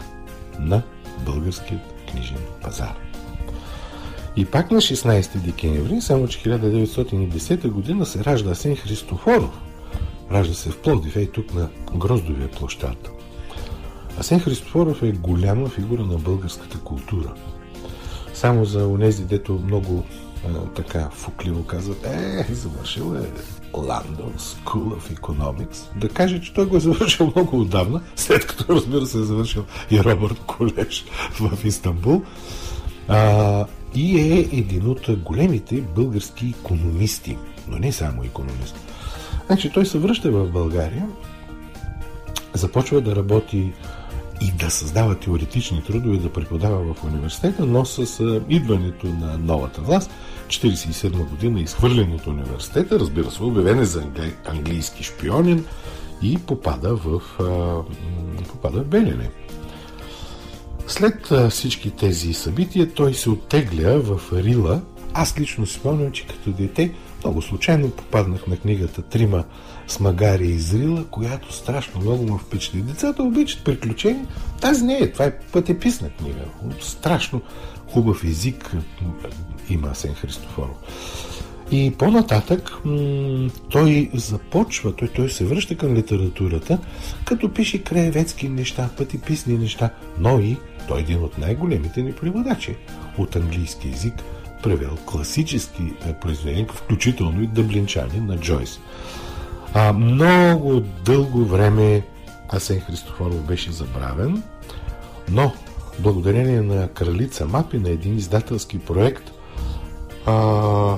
на 0.60 0.82
българският 1.26 1.82
книжен 2.12 2.38
пазар. 2.62 2.96
И 4.36 4.46
пак 4.46 4.72
на 4.72 4.78
16 4.78 5.38
декември, 5.38 6.02
само 6.02 6.28
че 6.28 6.40
1910 6.40 7.70
година 7.70 8.06
се 8.06 8.24
ражда 8.24 8.50
Асен 8.50 8.76
Христофоров. 8.76 9.62
Ражда 10.32 10.54
се 10.54 10.70
в 10.70 10.82
Пловдив, 10.82 11.16
ей 11.16 11.32
тук 11.32 11.54
на 11.54 11.70
Гроздовия 11.96 12.52
площад. 12.52 13.10
Асен 14.20 14.40
Христофоров 14.40 15.04
е 15.04 15.12
голяма 15.12 15.70
фигура 15.70 16.04
на 16.04 16.18
българската 16.18 16.80
култура. 16.80 17.34
Само 18.34 18.66
за 18.66 18.88
онези, 18.88 19.26
дето 19.26 19.62
много 19.66 20.04
а, 20.48 20.66
така 20.76 21.10
фукливо 21.10 21.64
казват, 21.64 22.06
е, 22.06 22.48
завършил 22.54 23.16
е 23.16 23.59
London 23.74 24.38
School 24.38 24.98
of 24.98 25.20
Economics, 25.20 25.98
да 26.00 26.10
каже, 26.10 26.42
че 26.42 26.54
той 26.54 26.66
го 26.66 26.78
е 26.78 26.80
завършил 26.80 27.32
много 27.36 27.62
отдавна, 27.62 28.02
след 28.16 28.48
като 28.48 28.76
разбира 28.76 29.06
се 29.06 29.18
е 29.18 29.24
завършил 29.24 29.64
и 29.92 30.04
Робърт 30.04 30.40
Колеж 30.40 31.06
в 31.40 31.66
Истанбул. 31.66 32.22
А, 33.08 33.66
и 33.96 34.20
е 34.20 34.40
един 34.40 34.88
от 34.88 35.24
големите 35.24 35.82
български 35.82 36.54
економисти, 36.60 37.38
но 37.68 37.78
не 37.78 37.92
само 37.92 38.24
економист. 38.24 38.76
Значи 39.48 39.72
той 39.74 39.86
се 39.86 39.98
връща 39.98 40.32
в 40.32 40.52
България, 40.52 41.08
започва 42.54 43.02
да 43.02 43.16
работи 43.16 43.74
и 44.42 44.52
да 44.52 44.72
създава 44.72 45.16
теоретични 45.16 45.84
трудове, 45.84 46.18
да 46.18 46.34
преподава 46.34 46.94
в 46.94 47.04
университета, 47.04 47.66
но 47.66 47.86
с 47.86 48.24
идването 48.50 49.08
на 49.08 49.38
новата 49.38 49.82
власт, 49.82 50.12
1947 50.48 51.30
година 51.30 51.62
изхвърлен 51.62 52.14
от 52.14 52.28
университета, 52.28 53.00
разбира 53.00 53.32
се, 53.32 53.44
обявен 53.44 53.80
е 53.80 53.86
за 53.86 54.04
английски 54.46 55.04
шпионин 55.04 55.66
и 56.22 56.38
попада 56.38 56.96
в, 56.96 57.22
попада 58.48 58.82
в 58.82 58.86
Белене. 58.86 59.30
След 60.88 61.30
всички 61.50 61.92
тези 61.92 62.34
събития 62.34 62.94
той 62.94 63.14
се 63.14 63.30
оттегля 63.30 64.00
в 64.00 64.22
Рила. 64.34 64.82
Аз 65.14 65.40
лично 65.40 65.68
спомням, 65.68 66.12
че 66.12 66.28
като 66.28 66.52
дете 66.52 66.94
много 67.24 67.42
случайно 67.42 67.90
попаднах 67.90 68.48
на 68.48 68.58
книгата 68.58 69.02
Трима 69.02 69.44
смагари 69.90 70.48
из 70.48 70.74
Рила, 70.74 71.06
която 71.06 71.54
страшно 71.54 72.02
много 72.02 72.24
ме 72.24 72.40
впечатли. 72.40 72.82
Децата 72.82 73.24
обичат 73.24 73.64
приключения. 73.64 74.28
Тази 74.62 74.84
не 74.84 74.98
е. 74.98 75.12
Това 75.12 75.26
е 75.26 75.40
пътеписна 75.40 76.10
книга. 76.10 76.42
Страшно 76.82 77.42
хубав 77.88 78.24
език 78.24 78.72
има 79.70 79.96
Сен 79.96 80.14
Христофоров. 80.14 80.78
И 81.72 81.94
по-нататък 81.98 82.72
той 83.70 84.10
започва, 84.14 84.96
той, 84.96 85.08
той 85.08 85.30
се 85.30 85.46
връща 85.46 85.78
към 85.78 85.94
литературата, 85.94 86.80
като 87.26 87.54
пише 87.54 87.84
краеведски 87.84 88.50
неща, 88.50 88.90
пътеписни 88.98 89.58
неща, 89.58 89.90
но 90.20 90.40
и 90.40 90.58
той 90.88 90.98
е 90.98 91.02
един 91.02 91.24
от 91.24 91.38
най-големите 91.38 92.02
ни 92.02 92.14
преводачи 92.14 92.76
от 93.18 93.36
английски 93.36 93.88
язик, 93.88 94.14
превел 94.64 94.98
класически 95.06 95.84
е, 96.06 96.14
произведения, 96.14 96.68
включително 96.68 97.44
и 97.44 97.48
Дъблинчани 97.48 98.20
на 98.20 98.38
Джойс. 98.38 98.80
А, 99.74 99.94
много 99.94 100.82
дълго 101.06 101.46
време 101.46 102.04
Асен 102.50 102.80
Христофоров 102.80 103.44
беше 103.44 103.72
забравен, 103.72 104.44
но 105.32 105.54
благодарение 106.00 106.62
на 106.62 106.88
Кралица 106.88 107.46
Мапи, 107.46 107.78
на 107.78 107.90
един 107.90 108.18
издателски 108.18 108.80
проект, 108.80 109.32
а, 110.26 110.98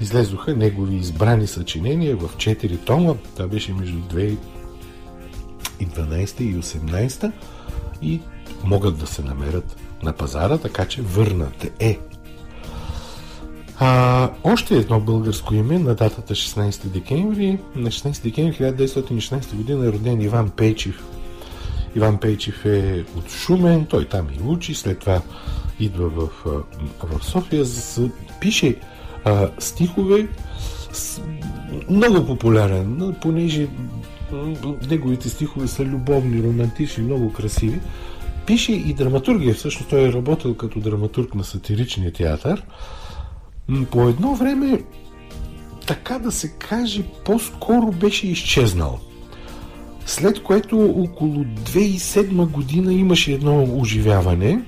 излезоха 0.00 0.56
негови 0.56 0.96
избрани 0.96 1.46
съчинения 1.46 2.16
в 2.16 2.36
4 2.36 2.84
тома. 2.84 3.14
Това 3.36 3.48
беше 3.48 3.72
между 3.72 3.98
2012 3.98 4.38
и 6.40 6.60
2018 6.60 7.32
и 8.02 8.20
могат 8.64 8.98
да 8.98 9.06
се 9.06 9.22
намерят 9.22 9.76
на 10.02 10.12
пазара, 10.12 10.58
така 10.58 10.84
че 10.84 11.02
върнат 11.02 11.66
е. 11.80 11.98
А, 13.78 14.30
още 14.44 14.76
едно 14.76 15.00
българско 15.00 15.54
име 15.54 15.78
на 15.78 15.94
датата 15.94 16.34
16 16.34 16.86
декември. 16.86 17.58
На 17.76 17.90
16 17.90 18.22
декември 18.22 18.56
1916 18.56 19.54
година 19.54 19.86
е 19.86 19.92
роден 19.92 20.20
Иван 20.20 20.50
Пейчев. 20.50 21.04
Иван 21.96 22.18
Пейчев 22.18 22.64
е 22.64 23.04
от 23.16 23.30
Шумен, 23.30 23.86
той 23.86 24.04
там 24.04 24.26
и 24.38 24.42
учи, 24.48 24.74
след 24.74 24.98
това 24.98 25.20
идва 25.80 26.08
в, 26.08 26.28
в 27.02 27.24
София, 27.24 27.64
пише 28.40 28.76
а, 29.24 29.48
стихове, 29.58 30.28
с, 30.92 31.20
много 31.90 32.26
популярен, 32.26 33.14
понеже 33.22 33.68
неговите 34.90 35.28
стихове 35.28 35.68
са 35.68 35.84
любовни, 35.84 36.42
романтични, 36.42 37.04
много 37.04 37.32
красиви. 37.32 37.80
Пише 38.46 38.72
и 38.72 38.94
драматургия, 38.94 39.54
всъщност 39.54 39.90
той 39.90 40.08
е 40.08 40.12
работил 40.12 40.54
като 40.54 40.80
драматург 40.80 41.34
на 41.34 41.44
сатиричния 41.44 42.12
театър. 42.12 42.62
По 43.90 44.08
едно 44.08 44.34
време, 44.34 44.84
така 45.86 46.18
да 46.18 46.32
се 46.32 46.48
каже, 46.52 47.02
по-скоро 47.24 47.92
беше 47.92 48.26
изчезнал. 48.26 48.98
След 50.06 50.42
което 50.42 50.78
около 50.80 51.44
2007 51.44 52.46
година 52.46 52.92
имаше 52.92 53.32
едно 53.32 53.78
оживяване. 53.80 54.64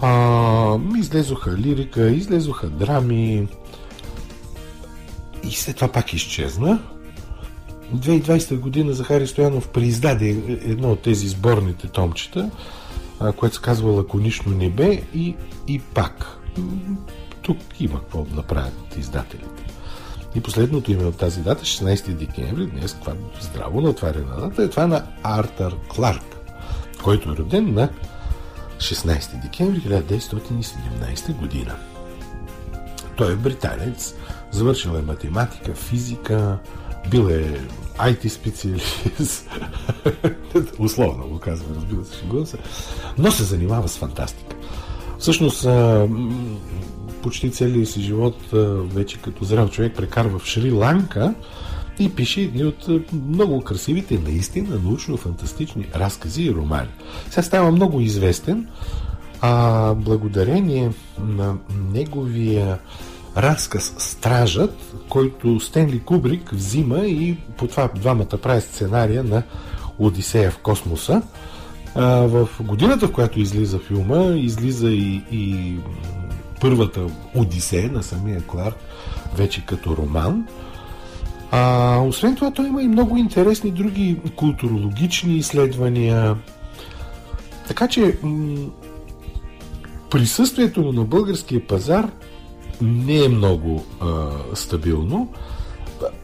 А, 0.00 0.78
излезоха 0.98 1.56
лирика, 1.56 2.10
излезоха 2.10 2.68
драми 2.68 3.48
и 5.44 5.50
след 5.50 5.76
това 5.76 5.88
пак 5.88 6.12
изчезна. 6.12 6.82
2020 7.94 8.58
година 8.58 8.92
Захари 8.92 9.26
Стоянов 9.26 9.68
преиздаде 9.68 10.28
едно 10.64 10.92
от 10.92 11.00
тези 11.00 11.28
сборните 11.28 11.88
томчета, 11.88 12.50
което 13.36 13.54
се 13.54 13.62
казва 13.62 13.90
Лаконично 13.90 14.52
небе 14.56 15.02
и, 15.14 15.34
и 15.68 15.78
пак. 15.80 16.38
Тук 17.46 17.58
има 17.80 18.00
какво 18.00 18.24
да 18.24 18.36
направят 18.36 18.96
издателите. 18.98 19.62
И 20.34 20.40
последното 20.40 20.92
име 20.92 21.04
от 21.04 21.16
тази 21.16 21.40
дата, 21.40 21.64
16 21.64 22.12
декември, 22.12 22.66
днес 22.66 22.94
това 22.94 23.12
здраво 23.40 23.80
натварена 23.80 24.40
дата, 24.40 24.62
е 24.62 24.70
това 24.70 24.86
на 24.86 25.06
Артър 25.22 25.76
Кларк, 25.88 26.36
който 27.02 27.30
е 27.30 27.36
роден 27.36 27.74
на 27.74 27.88
16 28.78 29.42
декември 29.42 29.80
1917 29.80 31.32
година. 31.32 31.76
Той 33.16 33.32
е 33.32 33.36
британец, 33.36 34.14
завършил 34.50 34.90
е 34.90 35.02
математика, 35.02 35.74
физика, 35.74 36.58
бил 37.10 37.28
е 37.28 37.60
IT 37.98 38.28
специалист. 38.28 39.50
Условно 40.78 41.28
го 41.28 41.38
казвам, 41.38 41.76
разбира 41.76 42.04
се, 42.04 42.50
се. 42.50 42.58
Но 43.18 43.30
се 43.30 43.44
занимава 43.44 43.88
с 43.88 43.98
фантастика. 43.98 44.56
Всъщност, 45.18 45.66
почти 47.26 47.50
целия 47.50 47.86
си 47.86 48.00
живот, 48.00 48.36
вече 48.94 49.18
като 49.18 49.44
зрял 49.44 49.68
човек, 49.68 49.96
прекарва 49.96 50.38
в 50.38 50.46
Шри-Ланка 50.46 51.34
и 51.98 52.14
пише 52.14 52.40
едни 52.40 52.64
от 52.64 52.88
много 53.12 53.60
красивите, 53.60 54.18
наистина 54.18 54.78
научно-фантастични 54.78 55.94
разкази 55.94 56.42
и 56.42 56.54
романи. 56.54 56.88
Сега 57.30 57.42
става 57.42 57.70
много 57.70 58.00
известен, 58.00 58.68
а 59.40 59.94
благодарение 59.94 60.90
на 61.18 61.54
неговия 61.92 62.78
разказ 63.36 63.94
Стражът, 63.98 64.94
който 65.08 65.60
Стенли 65.60 66.00
Кубрик 66.00 66.50
взима 66.52 66.98
и 66.98 67.36
по 67.56 67.66
това 67.66 67.88
двамата 67.94 68.38
прави 68.42 68.60
сценария 68.60 69.24
на 69.24 69.42
Одисея 69.98 70.50
в 70.50 70.58
космоса. 70.58 71.22
В 71.98 72.48
годината, 72.60 73.08
в 73.08 73.12
която 73.12 73.40
излиза 73.40 73.78
филма, 73.78 74.34
излиза 74.34 74.88
и, 74.90 75.22
и 75.30 75.76
първата 76.60 77.06
Одисея 77.34 77.92
на 77.92 78.02
самия 78.02 78.42
Кларк, 78.42 78.76
вече 79.34 79.66
като 79.66 79.96
роман. 79.96 80.46
А, 81.50 81.98
освен 82.00 82.36
това, 82.36 82.50
той 82.50 82.66
има 82.66 82.82
и 82.82 82.88
много 82.88 83.16
интересни 83.16 83.70
други 83.70 84.20
културологични 84.36 85.36
изследвания. 85.36 86.36
Така 87.68 87.88
че 87.88 88.18
м- 88.22 88.66
присъствието 90.10 90.82
му 90.82 90.92
на 90.92 91.04
българския 91.04 91.66
пазар 91.66 92.10
не 92.80 93.24
е 93.24 93.28
много 93.28 93.84
а, 94.00 94.28
стабилно. 94.54 95.28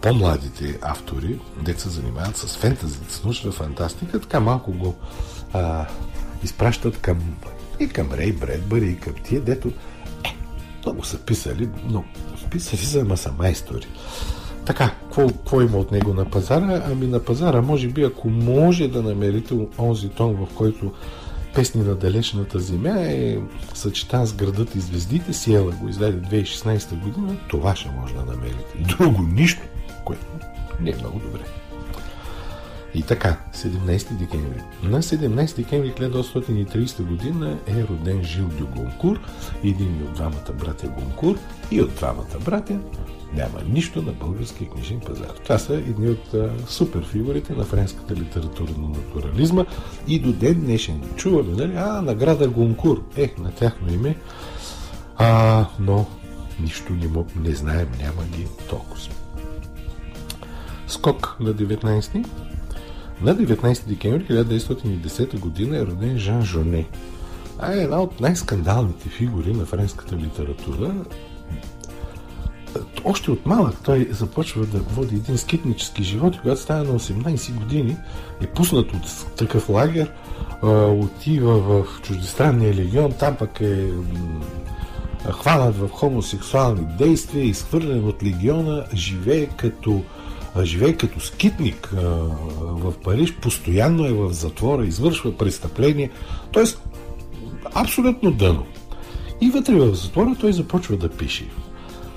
По-младите 0.00 0.78
автори, 0.82 1.38
деца 1.64 1.88
занимават 1.88 2.36
с 2.36 2.56
фентази, 2.56 2.98
с 3.08 3.24
научна 3.24 3.52
фантастика, 3.52 4.20
така 4.20 4.40
малко 4.40 4.72
го 4.72 4.94
а, 5.52 5.86
изпращат 6.44 6.98
към 6.98 7.18
и 7.80 7.88
към 7.88 8.12
Рей 8.12 8.32
Бредбъри, 8.32 8.86
и 8.86 8.96
към 8.96 9.12
тия, 9.24 9.40
дето 9.40 9.72
много 10.86 11.04
са 11.04 11.18
писали, 11.18 11.68
но 11.88 12.04
писали 12.50 12.80
са, 12.80 13.00
ама 13.00 13.16
са 13.16 13.32
майстори. 13.38 13.86
Така, 14.64 14.94
какво, 15.14 15.60
има 15.60 15.78
от 15.78 15.92
него 15.92 16.14
на 16.14 16.24
пазара? 16.24 16.82
Ами 16.86 17.06
на 17.06 17.20
пазара, 17.20 17.62
може 17.62 17.88
би, 17.88 18.02
ако 18.02 18.28
може 18.30 18.88
да 18.88 19.02
намерите 19.02 19.54
онзи 19.78 20.08
тон, 20.08 20.34
в 20.34 20.54
който 20.54 20.92
Песни 21.54 21.82
на 21.82 21.94
далечната 21.94 22.58
земя 22.58 22.96
е 23.00 23.38
съчетан 23.74 24.26
с 24.26 24.34
градът 24.34 24.74
и 24.74 24.80
звездите. 24.80 25.32
Сиела 25.32 25.72
го 25.72 25.88
издаде 25.88 26.42
2016 26.42 27.00
година. 27.00 27.36
Това 27.48 27.76
ще 27.76 27.90
може 27.90 28.14
да 28.14 28.24
намерите. 28.24 28.78
Друго 28.78 29.22
нищо, 29.22 29.62
което 30.04 30.22
не 30.80 30.90
е 30.90 30.94
много 30.94 31.18
добре. 31.18 31.40
И 32.94 33.02
така, 33.02 33.36
17 33.54 34.12
декември. 34.12 34.62
На 34.82 35.02
17 35.02 35.56
декември 35.56 35.92
1830 35.92 37.02
година 37.02 37.58
е 37.66 37.84
роден 37.84 38.24
Жил 38.24 38.44
Дю 38.44 38.66
Гонкур, 38.66 39.20
един 39.64 40.02
от 40.02 40.12
двамата 40.12 40.52
братя 40.58 40.88
Гонкур 40.88 41.38
и 41.70 41.80
от 41.80 41.94
двамата 41.94 42.38
братя 42.44 42.78
няма 43.34 43.58
нищо 43.68 44.02
на 44.02 44.12
българския 44.12 44.70
книжен 44.70 45.00
пазар. 45.00 45.32
Това 45.44 45.58
са 45.58 45.74
едни 45.74 46.08
от 46.08 46.34
а, 46.34 46.50
супер 46.66 47.04
фигурите 47.04 47.52
на 47.52 47.64
френската 47.64 48.14
литература 48.14 48.70
на 48.78 48.88
натурализма 48.88 49.64
и 50.08 50.18
до 50.18 50.32
ден 50.32 50.60
днешен 50.60 51.02
чуваме, 51.16 51.52
нали, 51.52 51.72
а, 51.76 52.02
награда 52.02 52.48
Гонкур, 52.48 53.02
е, 53.16 53.34
на 53.38 53.52
тяхно 53.52 53.92
име, 53.92 54.16
а, 55.16 55.66
но 55.80 56.06
нищо 56.60 56.92
не, 56.92 57.08
мог, 57.08 57.36
не 57.36 57.54
знаем, 57.54 57.88
няма 57.98 58.24
ги 58.24 58.46
толкова. 58.68 59.08
Скок 60.86 61.36
на 61.40 61.54
19 61.54 62.26
на 63.22 63.36
19 63.36 63.86
декември 63.86 64.24
1910 64.24 65.38
година 65.38 65.78
е 65.78 65.86
роден 65.86 66.18
Жан 66.18 66.44
Жоне. 66.44 66.86
Това 67.56 67.72
е 67.72 67.82
една 67.82 68.00
от 68.00 68.20
най-скандалните 68.20 69.08
фигури 69.08 69.52
на 69.52 69.66
френската 69.66 70.16
литература. 70.16 70.94
Още 73.04 73.30
от 73.30 73.46
малък 73.46 73.74
той 73.84 74.08
започва 74.10 74.66
да 74.66 74.78
води 74.78 75.16
един 75.16 75.38
скитнически 75.38 76.02
живот 76.02 76.38
когато 76.40 76.60
става 76.60 76.84
на 76.84 76.98
18 76.98 77.54
години 77.54 77.96
е 78.40 78.46
пуснат 78.46 78.92
от 78.92 79.36
такъв 79.36 79.68
лагер, 79.68 80.12
отива 81.00 81.58
в 81.58 82.00
чуждестранния 82.02 82.74
легион, 82.74 83.12
там 83.12 83.36
пък 83.36 83.60
е 83.60 83.90
хванат 85.30 85.76
в 85.76 85.88
хомосексуални 85.88 86.86
действия, 86.98 87.44
изхвърлен 87.44 88.04
от 88.04 88.22
легиона, 88.22 88.84
живее 88.94 89.46
като 89.46 90.02
живее 90.60 90.96
като 90.96 91.20
скитник 91.20 91.88
в 92.60 92.92
Париж, 93.04 93.34
постоянно 93.34 94.06
е 94.06 94.12
в 94.12 94.32
затвора, 94.32 94.86
извършва 94.86 95.36
престъпления, 95.36 96.10
т.е. 96.52 96.64
абсолютно 97.74 98.32
дъно. 98.32 98.66
И 99.40 99.50
вътре 99.50 99.74
в 99.74 99.94
затвора 99.94 100.36
той 100.40 100.52
започва 100.52 100.96
да 100.96 101.08
пише. 101.08 101.48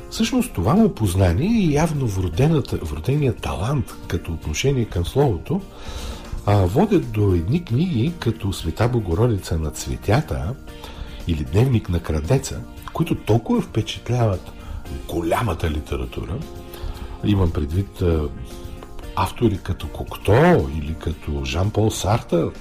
Всъщност 0.10 0.54
това 0.54 0.74
му 0.74 0.89
познание 0.89 1.48
и 1.48 1.74
явно 1.74 2.08
вродения 2.82 3.34
талант 3.34 3.95
като 4.08 4.32
отношение 4.32 4.86
към 4.86 5.06
словото 5.06 5.62
а, 6.45 6.56
водят 6.56 7.12
до 7.12 7.34
едни 7.34 7.65
книги 7.65 8.13
като 8.19 8.54
Света 8.54 8.88
Богородица 8.88 9.58
на 9.58 9.71
цветята 9.71 10.56
или 11.28 11.43
Дневник 11.43 11.89
на 11.89 12.00
крадеца, 12.00 12.62
които 12.93 13.15
толкова 13.15 13.62
впечатляват 13.62 14.52
голямата 15.08 15.69
литература, 15.69 16.38
имам 17.23 17.51
предвид 17.51 18.04
автори 19.15 19.60
като 19.63 19.88
Кокто 19.88 20.69
или 20.78 20.95
като 20.99 21.45
Жан-Пол 21.45 21.91
Сартър, 21.91 22.51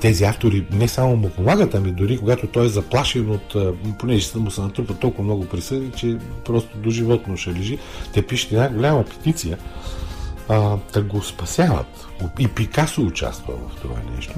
тези 0.00 0.24
автори 0.24 0.66
не 0.72 0.88
само 0.88 1.16
му 1.16 1.30
помагат, 1.30 1.74
ами 1.74 1.92
дори 1.92 2.18
когато 2.18 2.46
той 2.46 2.66
е 2.66 2.68
заплашен 2.68 3.30
от, 3.30 3.56
понеже 3.98 4.38
му 4.38 4.50
се 4.50 4.60
натрупа 4.60 4.94
толкова 4.94 5.24
много 5.24 5.46
присъди, 5.46 5.90
че 5.96 6.18
просто 6.44 6.78
до 6.78 6.90
животно 6.90 7.36
ще 7.36 7.54
лежи, 7.54 7.78
те 8.14 8.22
пишат 8.22 8.52
една 8.52 8.68
голяма 8.68 9.04
петиция, 9.04 9.58
а, 10.48 10.76
да 10.92 11.02
го 11.02 11.22
спасяват. 11.22 12.06
И 12.38 12.48
Пикасо 12.48 13.02
участва 13.02 13.54
в 13.54 13.80
това 13.80 13.96
нещо. 14.16 14.34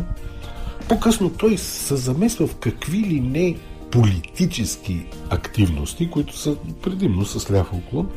По-късно 0.89 1.31
той 1.31 1.59
се 1.59 1.97
замесва 1.97 2.47
в 2.47 2.57
какви 2.57 2.99
ли 2.99 3.21
не 3.21 3.57
политически 3.91 5.07
активности, 5.31 6.11
които 6.11 6.39
са 6.39 6.57
предимно 6.83 7.25
с 7.25 7.51
ляв 7.51 7.73
уклон, 7.73 8.11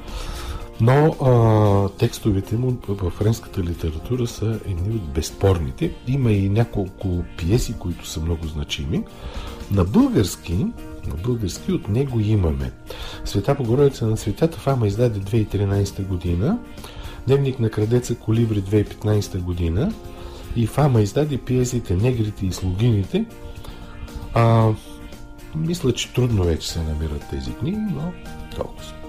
но 0.81 1.15
а, 1.21 1.89
текстовете 1.97 2.55
му 2.55 2.77
в 2.87 3.09
френската 3.09 3.63
литература 3.63 4.27
са 4.27 4.59
едни 4.65 4.95
от 4.95 5.13
безспорните. 5.13 5.91
Има 6.07 6.31
и 6.31 6.49
няколко 6.49 7.23
пиеси, 7.37 7.73
които 7.79 8.07
са 8.07 8.21
много 8.21 8.47
значими. 8.47 9.03
На 9.71 9.83
български, 9.83 10.53
на 11.07 11.15
български 11.23 11.71
от 11.71 11.89
него 11.89 12.19
имаме 12.19 12.71
Света 13.25 13.55
Богородица 13.55 14.07
на 14.07 14.17
светята 14.17 14.57
Фама 14.57 14.87
издаде 14.87 15.19
2013 15.19 16.07
година, 16.07 16.57
Дневник 17.27 17.59
на 17.59 17.69
крадеца 17.69 18.15
Колибри 18.15 18.63
2015 18.63 19.37
година 19.37 19.93
и 20.55 20.67
Фама 20.67 21.01
издаде 21.01 21.37
пиесите 21.37 21.95
Негрите 21.95 22.45
и 22.45 22.51
слугините. 22.51 23.25
А, 24.33 24.71
мисля, 25.55 25.93
че 25.93 26.13
трудно 26.13 26.43
вече 26.43 26.69
се 26.71 26.79
намират 26.83 27.29
тези 27.29 27.53
книги, 27.53 27.77
но 27.77 28.11
толкова. 28.55 29.04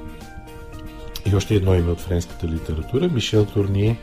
И 1.26 1.36
още 1.36 1.54
едно 1.54 1.74
име 1.74 1.90
от 1.90 2.00
френската 2.00 2.48
литература 2.48 3.08
Мишел 3.08 3.46
Турние, 3.46 3.98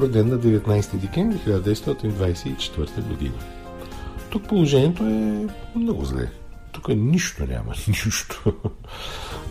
роден 0.00 0.28
на 0.28 0.38
19 0.38 0.96
декември 0.96 1.38
1924 1.38 3.08
година. 3.08 3.34
Тук 4.30 4.48
положението 4.48 5.04
е 5.04 5.46
много 5.78 6.04
зле. 6.04 6.30
Тук 6.72 6.88
нищо 6.88 7.46
няма. 7.46 7.74
Нищо. 7.88 8.54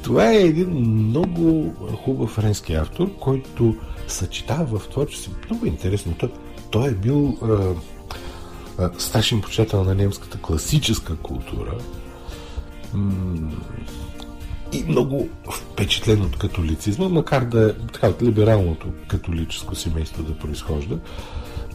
Това 0.04 0.32
е 0.32 0.36
един 0.36 0.70
много 0.70 1.76
хубав 2.04 2.30
френски 2.30 2.74
автор, 2.74 3.16
който 3.20 3.76
съчетава 4.08 4.80
в 4.80 4.88
творчество 4.90 5.32
много 5.50 5.66
интересно. 5.66 6.14
Той, 6.18 6.32
той 6.72 6.90
е 6.90 6.94
бил 6.94 7.38
а, 7.42 7.74
а, 8.84 8.92
старшин 8.98 9.42
почитател 9.42 9.84
на 9.84 9.96
немската 9.96 10.38
класическа 10.38 11.16
култура 11.16 11.78
и 14.72 14.84
много 14.88 15.30
впечатлен 15.52 16.22
от 16.22 16.38
католицизма, 16.38 17.10
макар 17.10 17.46
да 17.46 17.70
е 17.70 17.74
така 17.94 18.08
от 18.08 18.22
либералното 18.22 18.88
католическо 19.08 19.76
семейство 19.76 20.24
да 20.24 20.38
произхожда. 20.38 20.98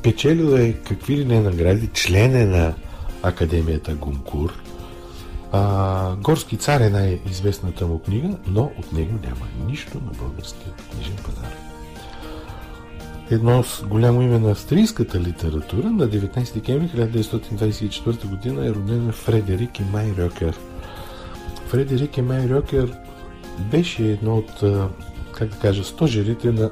Печелил 0.02 0.56
е 0.56 0.72
какви 0.72 1.16
ли 1.16 1.24
не 1.24 1.40
награди, 1.40 1.90
член 1.94 2.37
е 2.37 2.46
на 2.46 2.74
Академията 3.22 3.94
Гункур. 3.94 4.52
А, 5.52 6.16
Горски 6.16 6.56
цар 6.56 6.80
е 6.80 6.90
най-известната 6.90 7.87
му 7.87 7.98
книга, 7.98 8.28
но 8.46 8.72
от 8.78 8.92
него 8.92 9.12
няма 9.12 9.46
нищо 9.66 9.98
на 10.04 10.18
българския 10.18 10.72
книжен 10.92 11.16
пазар. 11.24 11.52
Едно 13.30 13.62
с 13.62 13.82
голямо 13.82 14.22
име 14.22 14.38
на 14.38 14.50
австрийската 14.50 15.20
литература 15.20 15.90
на 15.90 16.09
19 16.09 16.54
декември 16.54 16.88
1924 16.88 18.26
година 18.26 18.66
е 18.66 18.70
роден 18.70 19.12
Фредерик 19.12 19.80
и 19.80 19.82
Май 19.82 20.12
Рьокер– 20.18 20.59
Фредерик 21.66 22.18
Емай 22.18 22.48
Рьокер 22.48 22.92
беше 23.70 24.05
едно 24.05 24.37
от, 24.37 24.64
как 25.33 25.48
да 25.48 25.57
кажа, 25.57 25.85
стожерите 25.85 26.52
на 26.52 26.70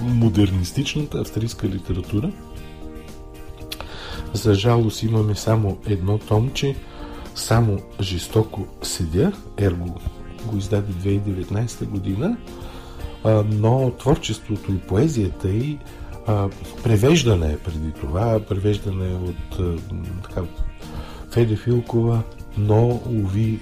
модернистичната 0.00 1.18
австрийска 1.18 1.68
литература. 1.68 2.32
За 4.32 4.54
жалост 4.54 5.02
имаме 5.02 5.34
само 5.34 5.78
едно 5.86 6.18
томче, 6.18 6.76
само 7.34 7.78
жестоко 8.00 8.66
седя, 8.82 9.32
ерго 9.58 10.00
го 10.46 10.56
издаде 10.56 10.92
2019 10.92 11.84
година, 11.84 12.36
но 13.44 13.92
творчеството 13.98 14.72
и 14.72 14.78
поезията 14.78 15.50
и 15.50 15.78
превеждане 16.84 17.52
е 17.52 17.58
преди 17.58 17.92
това, 17.92 18.40
превеждане 18.48 19.14
от 19.14 19.60
така, 20.22 20.42
Феде 21.30 21.56
Филкова, 21.56 22.22
но, 22.58 23.00
уви, 23.06 23.60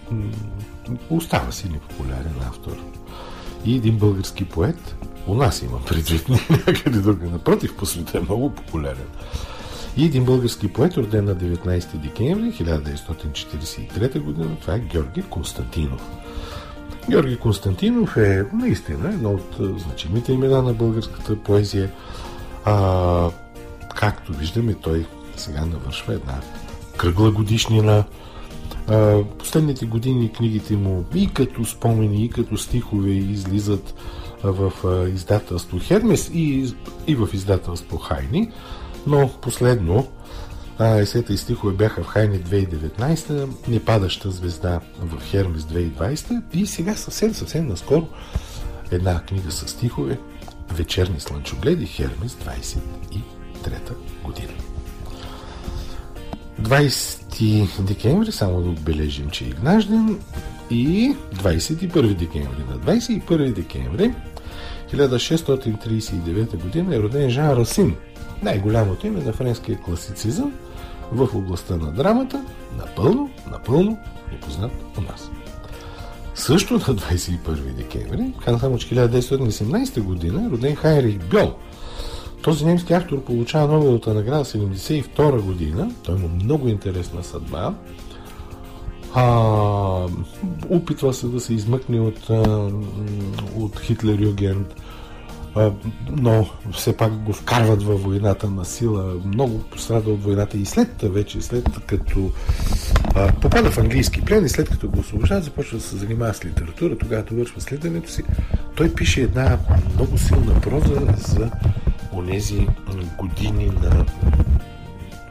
остава 1.10 1.52
си 1.52 1.68
непопулярен 1.68 2.34
автор. 2.48 2.76
И 3.64 3.76
един 3.76 3.96
български 3.96 4.44
поет, 4.44 4.96
у 5.26 5.34
нас 5.34 5.62
имам 5.62 5.84
предвид, 5.86 6.28
някъде 6.50 6.98
друга, 6.98 7.26
напротив, 7.26 7.76
по 7.76 7.86
света 7.86 8.18
е 8.18 8.20
много 8.20 8.50
популярен. 8.50 9.06
И 9.96 10.04
един 10.04 10.24
български 10.24 10.72
поет, 10.72 10.96
роден 10.96 11.24
на 11.24 11.36
19 11.36 11.96
декември 11.96 12.52
1943 12.52 14.20
година, 14.20 14.56
това 14.60 14.74
е 14.74 14.78
Георги 14.78 15.22
Константинов. 15.22 16.08
Георги 17.10 17.36
Константинов 17.36 18.16
е 18.16 18.44
наистина 18.52 19.08
едно 19.08 19.30
от 19.30 19.80
значимите 19.80 20.32
имена 20.32 20.62
на 20.62 20.72
българската 20.72 21.36
поезия. 21.36 21.90
А, 22.64 23.30
както 23.94 24.32
виждаме, 24.32 24.74
той 24.74 25.06
сега 25.36 25.64
навършва 25.64 26.14
една 26.14 26.40
кръгла 26.96 27.30
годишнина. 27.30 28.04
Последните 29.38 29.86
години 29.86 30.32
книгите 30.32 30.76
му 30.76 31.04
и 31.14 31.26
като 31.34 31.64
спомени, 31.64 32.24
и 32.24 32.30
като 32.30 32.56
стихове 32.56 33.10
излизат 33.10 33.94
в 34.42 34.72
издателство 35.14 35.78
Хермес 35.78 36.30
и, 36.34 36.74
и 37.06 37.14
в 37.14 37.28
издателство 37.32 37.98
Хайни, 37.98 38.52
но 39.06 39.30
последно 39.42 40.06
есета 40.80 41.32
и 41.32 41.36
стихове 41.36 41.72
бяха 41.72 42.02
в 42.02 42.06
Хайни 42.06 42.40
2019, 42.40 43.48
Непадаща 43.68 44.30
звезда 44.30 44.80
в 44.98 45.22
Хермес 45.24 45.62
2020 45.62 46.42
и 46.54 46.66
сега 46.66 46.94
съвсем, 46.94 47.34
съвсем 47.34 47.66
наскоро 47.66 48.08
една 48.90 49.22
книга 49.22 49.50
с 49.50 49.68
стихове 49.68 50.18
Вечерни 50.72 51.20
слънчогледи 51.20 51.86
Хермес 51.86 52.32
23 52.32 52.78
година. 54.24 54.52
20 56.62 57.82
декември, 57.82 58.32
само 58.32 58.62
да 58.62 58.70
отбележим, 58.70 59.30
че 59.30 59.44
е 59.44 59.48
Игнажден 59.48 60.18
и 60.70 61.14
21 61.34 62.14
декември. 62.14 62.64
На 62.70 62.78
21 62.78 63.52
декември 63.52 64.14
1639 64.92 66.62
година 66.62 66.96
е 66.96 66.98
роден 66.98 67.30
Жан 67.30 67.50
Расин, 67.50 67.94
най-голямото 68.42 69.06
име 69.06 69.20
на 69.20 69.32
френския 69.32 69.78
класицизъм 69.78 70.52
в 71.12 71.28
областта 71.34 71.76
на 71.76 71.92
драмата, 71.92 72.44
напълно, 72.76 73.30
напълно 73.50 73.98
непознат 74.32 74.72
у 74.98 75.00
нас. 75.00 75.30
Също 76.34 76.74
на 76.74 76.80
21 76.80 77.74
декември, 77.74 78.32
само 78.60 78.78
че 78.78 78.88
1917 78.88 80.00
година, 80.00 80.46
е 80.46 80.50
роден 80.50 80.76
Хайрих 80.76 81.18
Бьол– 81.18 81.54
този 82.42 82.64
немски 82.64 82.92
автор 82.92 83.24
получава 83.24 83.72
Нобеловата 83.72 84.14
награда 84.14 84.44
1972 84.44 85.40
година. 85.40 85.90
Той 86.02 86.16
има 86.16 86.28
много 86.28 86.68
интересна 86.68 87.24
съдба. 87.24 87.74
А, 89.14 90.06
опитва 90.68 91.14
се 91.14 91.26
да 91.26 91.40
се 91.40 91.54
измъкне 91.54 92.00
от, 92.00 92.30
от 93.56 93.80
Хитлер 93.80 94.18
Югент. 94.18 94.74
но 96.10 96.46
все 96.72 96.96
пак 96.96 97.12
го 97.12 97.32
вкарват 97.32 97.82
във 97.82 98.02
войната 98.02 98.50
на 98.50 98.64
сила. 98.64 99.14
Много 99.24 99.58
пострада 99.58 100.10
от 100.10 100.22
войната 100.22 100.56
и 100.56 100.64
след 100.64 101.02
вече, 101.02 101.40
след 101.40 101.68
като 101.86 102.30
а, 103.14 103.32
попада 103.32 103.70
в 103.70 103.78
английски 103.78 104.20
плен 104.20 104.44
и 104.44 104.48
след 104.48 104.68
като 104.68 104.88
го 104.88 105.00
освобождават, 105.00 105.44
започва 105.44 105.78
да 105.78 105.84
се 105.84 105.96
занимава 105.96 106.34
с 106.34 106.44
литература. 106.44 106.98
Тогава 106.98 107.22
довършва 107.22 107.60
следването 107.60 108.10
си. 108.10 108.22
Той 108.76 108.94
пише 108.94 109.22
една 109.22 109.58
много 109.94 110.18
силна 110.18 110.60
проза 110.60 111.00
за 111.16 111.50
онези 112.18 112.66
години 113.18 113.66
на, 113.66 114.06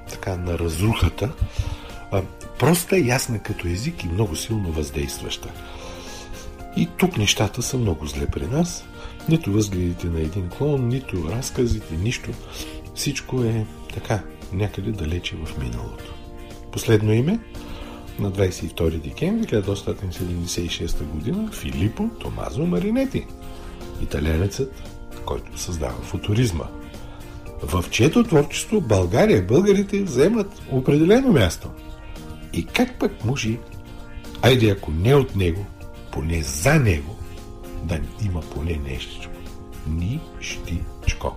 така, 0.10 0.38
на 0.38 0.60
разрухата. 0.60 1.32
Проста, 2.60 2.97
ясна 2.97 3.39
като 3.39 3.67
език 3.67 4.04
и 4.04 4.08
много 4.08 4.36
силно 4.36 4.71
въздействаща. 4.71 5.50
И 6.78 6.88
тук 6.97 7.17
нещата 7.17 7.62
са 7.62 7.78
много 7.78 8.06
зле 8.06 8.28
при 8.28 8.47
нас. 8.47 8.86
Нито 9.30 9.52
възгледите 9.52 10.08
на 10.08 10.19
един 10.19 10.50
клон, 10.50 10.88
нито 10.88 11.30
разказите, 11.30 11.97
нищо. 11.97 12.30
Всичко 12.95 13.43
е 13.43 13.65
така, 13.93 14.23
някъде 14.54 14.91
далече 14.91 15.36
в 15.36 15.58
миналото. 15.58 16.13
Последно 16.71 17.13
име 17.13 17.39
на 18.19 18.32
22 18.32 19.02
декември 19.02 19.47
1976 19.47 21.04
година 21.04 21.52
Филипо 21.52 22.10
Томазо 22.19 22.65
Маринети, 22.65 23.26
италянецът, 24.02 24.84
който 25.26 25.60
създава 25.60 26.02
футуризма. 26.02 26.65
В 27.63 27.89
чието 27.89 28.24
творчество 28.24 28.82
България, 28.82 29.46
българите 29.46 30.04
вземат 30.04 30.62
определено 30.72 31.32
място. 31.32 31.70
И 32.54 32.65
как 32.65 33.00
пък 33.00 33.26
може, 33.26 33.58
айде 34.41 34.70
ако 34.70 34.91
не 34.91 35.15
от 35.15 35.36
него, 35.36 35.65
поне 36.12 36.43
за 36.43 36.74
него, 36.74 37.15
да 37.84 38.00
има 38.26 38.41
поне 38.41 38.82
нещичко. 38.89 39.34
Нищичко. 39.88 41.36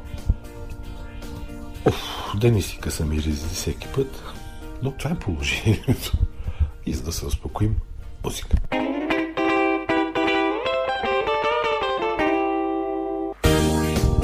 Оф, 1.85 2.33
да 2.41 2.51
не 2.51 2.63
си 2.63 2.79
късаме 2.81 3.15
ризи 3.15 3.49
всеки 3.49 3.89
път, 3.95 4.23
но 4.83 4.91
това 4.91 5.11
е 5.11 5.19
положението. 5.19 6.13
И 6.87 6.95
за 6.95 7.03
да 7.03 7.13
се 7.13 7.27
успокоим, 7.27 7.77
музика. 8.25 8.57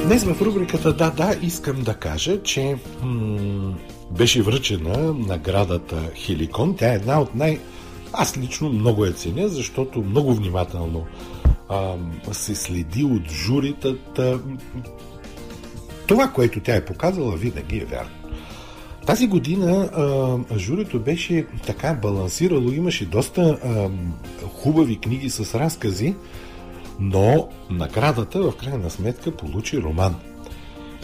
Днес 0.07 0.25
в 0.25 0.43
рубриката 0.43 0.93
Да, 0.93 1.11
да, 1.11 1.37
искам 1.43 1.83
да 1.83 1.95
кажа, 1.95 2.43
че 2.43 2.77
м- 3.03 3.75
беше 4.11 4.43
връчена 4.43 5.15
наградата 5.15 6.11
Хеликон. 6.15 6.77
Тя 6.77 6.93
е 6.93 6.97
една 6.97 7.21
от 7.21 7.35
най- 7.35 7.61
аз 8.13 8.39
лично 8.39 8.69
много 8.69 9.05
я 9.05 9.13
ценя, 9.13 9.49
защото 9.49 10.03
много 10.03 10.35
внимателно 10.35 11.05
а, 11.69 11.95
се 12.33 12.55
следи 12.55 13.05
от 13.05 13.31
журитата. 13.31 14.41
Това, 16.07 16.29
което 16.29 16.61
тя 16.61 16.75
е 16.75 16.85
показала, 16.85 17.37
винаги 17.37 17.79
е 17.79 17.85
вярно. 17.85 18.17
Тази 19.07 19.27
година 19.27 19.91
а, 20.53 20.59
журито 20.59 21.01
беше 21.01 21.47
така 21.67 21.95
балансирало, 21.95 22.71
имаше 22.71 23.07
доста 23.07 23.43
а, 23.43 23.89
хубави 24.49 24.97
книги 25.01 25.31
с 25.31 25.55
разкази, 25.55 26.15
но 27.01 27.49
наградата 27.71 28.43
в 28.43 28.57
крайна 28.57 28.91
сметка 28.91 29.37
получи 29.37 29.79
роман. 29.79 30.17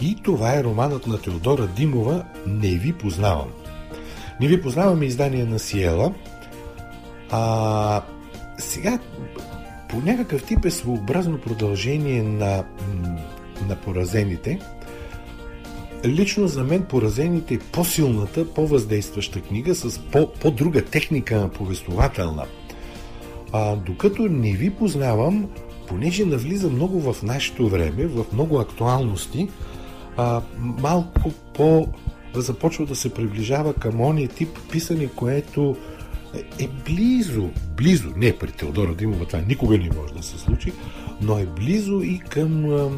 И 0.01 0.15
това 0.23 0.57
е 0.57 0.63
романът 0.63 1.07
на 1.07 1.21
Теодора 1.21 1.67
Димова 1.67 2.25
«Не 2.47 2.69
ви 2.69 2.93
познавам». 2.93 3.49
Не 4.41 4.47
ви 4.47 4.61
познаваме 4.61 5.05
издание 5.05 5.45
на 5.45 5.59
Сиела– 5.59 6.13
а, 7.35 8.01
сега, 8.57 8.99
по 9.89 9.97
някакъв 9.97 10.43
тип 10.43 10.65
е 10.65 10.71
своеобразно 10.71 11.37
продължение 11.37 12.23
на, 12.23 12.63
на 13.67 13.75
поразените. 13.75 14.59
Лично 16.05 16.47
за 16.47 16.63
мен 16.63 16.83
поразените 16.83 17.53
е 17.53 17.59
по-силната, 17.59 18.53
по-въздействаща 18.53 19.41
книга 19.41 19.75
с 19.75 19.99
по- 19.99 20.33
по-друга 20.33 20.85
техника 20.85 21.49
повествователна. 21.57 22.45
А, 23.51 23.75
докато 23.75 24.21
не 24.21 24.51
ви 24.51 24.69
познавам, 24.69 25.49
понеже 25.87 26.25
навлиза 26.25 26.69
много 26.69 27.13
в 27.13 27.23
нашето 27.23 27.69
време, 27.69 28.05
в 28.05 28.25
много 28.33 28.59
актуалности, 28.59 29.49
а, 30.17 30.41
малко 30.59 31.31
по 31.53 31.87
започва 32.35 32.85
да 32.85 32.95
се 32.95 33.13
приближава 33.13 33.73
към 33.73 34.01
ония 34.01 34.29
тип 34.29 34.49
писане, 34.71 35.07
което 35.15 35.75
е 36.59 36.67
близо, 36.85 37.49
близо, 37.77 38.09
не 38.15 38.37
при 38.37 38.51
Теодора 38.51 38.95
Димова, 38.95 39.25
това 39.25 39.39
никога 39.47 39.77
не 39.77 39.89
може 39.97 40.13
да 40.13 40.23
се 40.23 40.37
случи, 40.37 40.73
но 41.21 41.37
е 41.37 41.45
близо 41.45 42.01
и 42.01 42.19
към 42.19 42.61
м- 42.61 42.89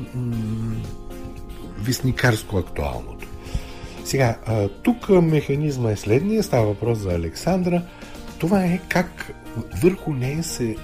вестникарско 1.78 2.58
актуалното. 2.58 3.28
Сега, 4.06 4.38
тук 4.84 5.10
механизма 5.10 5.92
е 5.92 5.96
следния, 5.96 6.44
става 6.44 6.66
въпрос 6.66 6.98
за 6.98 7.10
Александра. 7.10 7.82
Това 8.40 8.66
е 8.66 8.82
как 8.90 9.34
върху 9.82 10.14
нея 10.14 10.44
се 10.44 10.66
е, 10.66 10.76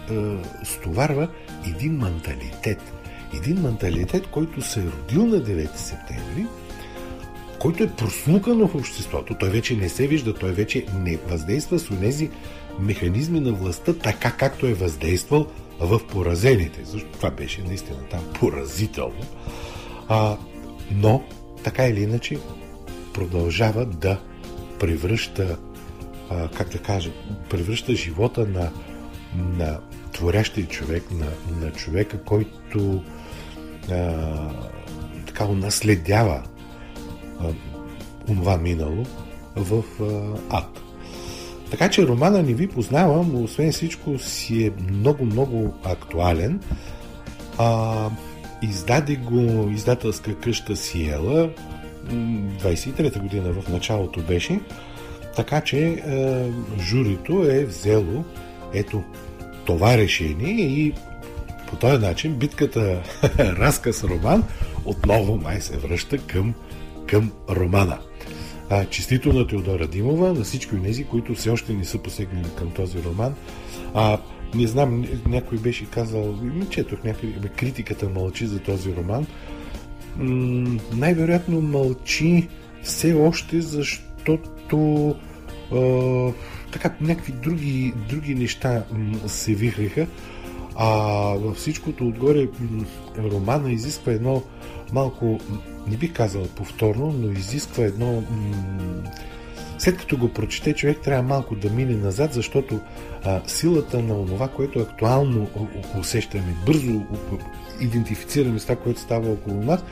стоварва 0.64 1.28
един 1.68 1.98
менталитет. 1.98 2.94
Един 3.34 3.62
менталитет, 3.62 4.28
който 4.28 4.62
се 4.62 4.80
е 4.80 4.84
родил 4.84 5.26
на 5.26 5.38
9 5.38 5.76
септември, 5.76 6.46
който 7.60 7.84
е 7.84 7.96
проснукан 7.96 8.68
в 8.68 8.76
обществото, 8.76 9.36
той 9.40 9.50
вече 9.50 9.76
не 9.76 9.90
се 9.90 10.08
вижда, 10.08 10.34
той 10.34 10.52
вече 10.52 10.86
не 11.00 11.18
въздейства 11.18 11.80
с 11.80 12.00
тези 12.00 12.30
механизми 12.80 13.40
на 13.40 13.54
властта 13.54 13.94
така, 13.94 14.32
както 14.32 14.68
е 14.68 14.74
въздействал 14.74 15.48
в 15.80 16.02
поразените. 16.08 16.84
Защо 16.84 17.08
това 17.12 17.32
беше 17.32 17.62
наистина 17.62 17.98
там 18.12 18.22
поразително. 18.34 19.22
А, 20.08 20.38
но, 20.92 21.24
така 21.64 21.88
или 21.88 22.02
иначе, 22.02 22.38
продължава 23.14 23.86
да 23.86 24.20
превръща, 24.80 25.58
а, 26.32 26.48
как 26.48 26.70
да 26.70 26.78
кажа, 26.78 27.12
превръща 27.50 27.96
живота 27.96 28.48
на, 28.48 28.72
на 29.36 29.80
творящия 30.14 30.68
човек, 30.68 31.04
на, 31.12 31.28
на 31.62 31.72
човека, 31.72 32.24
който 32.24 33.04
а, 33.92 34.26
така 35.26 35.46
унаследява 35.46 36.44
онова 38.30 38.58
минало 38.58 39.06
в 39.56 39.84
а, 40.02 40.58
ад. 40.58 40.82
Така 41.72 41.90
че 41.90 42.08
романа 42.08 42.44
не 42.44 42.54
ви 42.54 42.68
познавам, 42.68 43.44
освен 43.44 43.72
всичко 43.72 44.20
си 44.20 44.66
е 44.66 44.72
много-много 44.92 45.74
актуален. 45.84 46.60
А, 47.58 48.10
издаде 48.62 49.16
го 49.16 49.70
издателска 49.70 50.36
къща 50.36 50.76
Сиела, 50.76 51.50
23-та 52.10 53.20
година 53.20 53.54
в 53.54 53.70
началото 53.70 54.22
беше, 54.22 54.60
така 55.36 55.62
че 55.62 55.80
е, 55.80 56.02
журито 56.80 57.44
е 57.44 57.66
взело 57.66 58.24
ето 58.74 59.04
това 59.66 59.98
решение 59.98 60.52
и 60.52 60.94
по 61.70 61.76
този 61.76 62.06
начин 62.06 62.34
битката 62.34 63.04
разказ 63.40 64.04
роман 64.04 64.44
отново 64.86 65.38
май 65.38 65.62
се 65.62 65.78
връща 65.78 66.18
към 66.18 66.54
към 67.08 67.32
романа. 67.50 67.98
А, 68.70 68.86
честито 68.86 69.34
на 69.34 69.48
Теодора 69.48 69.88
Димова, 69.88 70.34
на 70.34 70.44
всички 70.44 70.76
от 70.76 70.84
тези, 70.84 71.04
които 71.04 71.36
все 71.36 71.50
още 71.50 71.74
не 71.74 71.86
са 71.86 71.98
посегнали 71.98 72.48
към 72.58 72.72
този 72.72 73.04
роман. 73.04 73.36
А, 73.94 74.18
не 74.56 74.68
знам, 74.68 75.06
някой 75.28 75.58
беше 75.58 75.86
казал, 75.86 76.36
четох 76.70 77.04
някъде, 77.04 77.50
критиката 77.50 78.10
мълчи 78.10 78.48
за 78.48 78.60
този 78.60 78.96
роман. 78.96 79.28
М- 80.18 80.80
най-вероятно 80.94 81.62
мълчи 81.62 82.48
все 82.84 83.14
още, 83.14 83.62
защото 83.62 84.50
а, 84.78 86.32
така 86.72 86.96
някакви 87.02 87.32
други, 87.32 87.94
други 88.10 88.36
неща 88.36 88.84
се 89.28 89.54
вихреха. 89.54 90.08
А 90.76 90.90
във 91.36 91.58
всичкото 91.58 92.08
отгоре 92.08 92.48
романа 93.18 93.72
изисква 93.72 94.12
едно 94.12 94.44
малко, 94.94 95.40
не 95.88 95.98
би 95.98 96.14
казал 96.14 96.44
повторно, 96.44 97.16
но 97.20 97.32
изисква 97.32 97.84
едно... 97.84 98.24
след 99.78 99.98
като 99.98 100.18
го 100.18 100.30
прочете, 100.30 100.74
човек 100.74 100.98
трябва 101.04 101.24
малко 101.24 101.56
да 101.56 101.70
мине 101.70 101.96
назад, 101.96 102.34
защото 102.34 102.80
а, 103.24 103.42
силата 103.48 104.02
на 104.02 104.26
това, 104.26 104.48
което 104.48 104.80
актуално 104.80 105.48
усещаме, 106.00 106.56
бързо 106.66 107.02
идентифицираме 107.82 108.60
с 108.60 108.64
това, 108.64 108.76
което 108.76 109.00
става 109.00 109.32
около 109.32 109.64
нас, 109.64 109.84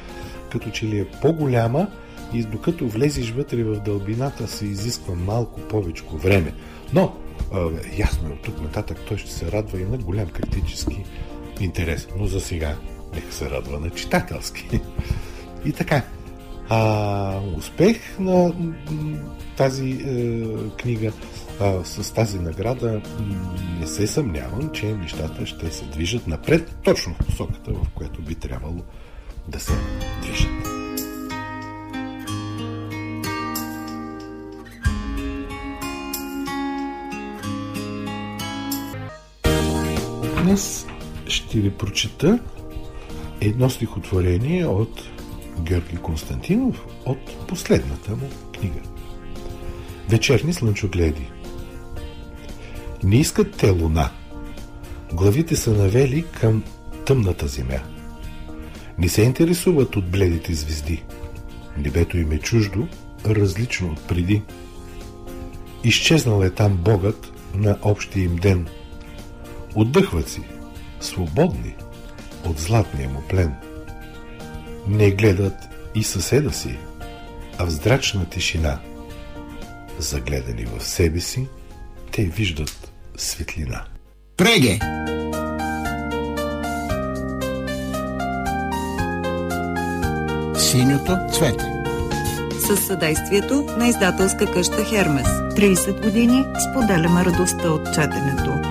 като 0.52 0.70
че 0.70 0.86
ли 0.86 1.00
е 1.00 1.12
по-голяма 1.22 1.88
и 2.34 2.44
докато 2.44 2.88
влезеш 2.88 3.32
вътре 3.32 3.64
в 3.64 3.80
дълбината 3.80 4.48
се 4.48 4.66
изисква 4.66 5.16
малко 5.16 5.62
повече 5.62 6.04
време. 6.14 6.54
Но, 6.94 7.16
а, 7.54 7.70
ясно 7.98 8.30
е, 8.30 8.32
от 8.32 8.42
тук 8.42 8.62
нататък 8.62 8.98
той 9.08 9.18
ще 9.18 9.32
се 9.32 9.52
радва 9.52 9.82
и 9.82 9.86
на 9.86 9.98
голям 9.98 10.28
критически 10.28 11.04
интерес. 11.60 12.08
Но 12.18 12.26
за 12.26 12.42
сега 12.42 12.76
нека 13.16 13.34
се 13.34 13.50
радва 13.50 13.80
на 13.80 13.90
читателски. 13.90 14.80
И 15.66 15.72
така, 15.72 16.02
а, 16.70 17.40
успех 17.58 18.20
на 18.20 18.54
тази 19.58 19.90
е, 19.90 20.46
книга 20.78 21.12
а, 21.60 21.84
с 21.84 22.14
тази 22.14 22.40
награда 22.40 23.02
не 23.80 23.88
се 23.88 24.08
съмнявам, 24.08 24.70
че 24.74 24.86
нещата 24.86 25.46
ще 25.46 25.72
се 25.72 25.86
движат 25.86 26.28
напред 26.28 26.76
точно 26.84 27.14
в 27.14 27.26
посоката, 27.26 27.72
в 27.72 27.90
която 27.96 28.22
би 28.22 28.36
трябвало 28.36 28.82
да 29.48 29.60
се 29.60 29.74
движат. 30.22 30.69
Днес 40.50 40.88
ще 41.28 41.60
ви 41.60 41.72
прочета 41.72 42.40
едно 43.42 43.70
стихотворение 43.70 44.66
от 44.66 45.04
Георги 45.60 45.98
Константинов 45.98 46.86
от 47.06 47.48
последната 47.48 48.12
му 48.12 48.30
книга. 48.54 48.80
Вечерни 50.10 50.54
слънчогледи. 50.54 51.32
Не 53.04 53.16
искат 53.16 53.58
те 53.58 53.70
луна. 53.70 54.10
Главите 55.14 55.56
са 55.56 55.72
навели 55.72 56.26
към 56.40 56.64
тъмната 57.06 57.48
земя. 57.48 57.80
Не 58.98 59.10
се 59.10 59.22
интересуват 59.22 59.96
от 59.96 60.12
бледите 60.12 60.54
звезди. 60.54 61.04
Небето 61.78 62.18
им 62.18 62.32
е 62.32 62.40
чуждо, 62.40 62.88
различно 63.26 63.92
от 63.92 64.08
преди. 64.08 64.42
Изчезнал 65.84 66.42
е 66.44 66.50
там 66.50 66.78
Богът 66.78 67.32
на 67.56 67.78
общия 67.84 68.24
им 68.24 68.36
ден. 68.36 68.68
Отдъхват 69.76 70.30
си, 70.30 70.42
свободни 71.00 71.76
от 72.46 72.60
златния 72.60 73.10
му 73.10 73.22
плен. 73.30 73.56
Не 74.88 75.12
гледат 75.12 75.70
и 75.96 76.04
съседа 76.04 76.52
си, 76.52 76.78
а 77.58 77.66
в 77.66 77.70
здрачна 77.70 78.26
тишина, 78.26 78.80
загледани 80.00 80.66
в 80.66 80.84
себе 80.84 81.20
си, 81.20 81.48
те 82.12 82.24
виждат 82.24 82.92
светлина. 83.18 83.84
Преге! 84.38 84.80
Синьото 90.58 91.18
цвете. 91.34 91.66
Със 92.68 92.88
съдействието 92.88 93.66
на 93.78 93.88
издателска 93.88 94.52
къща 94.54 94.84
Хермес. 94.86 95.28
30 95.28 96.04
години 96.04 96.46
споделяме 96.72 97.26
радостта 97.26 97.70
от 97.70 97.86
четенето. 97.94 98.69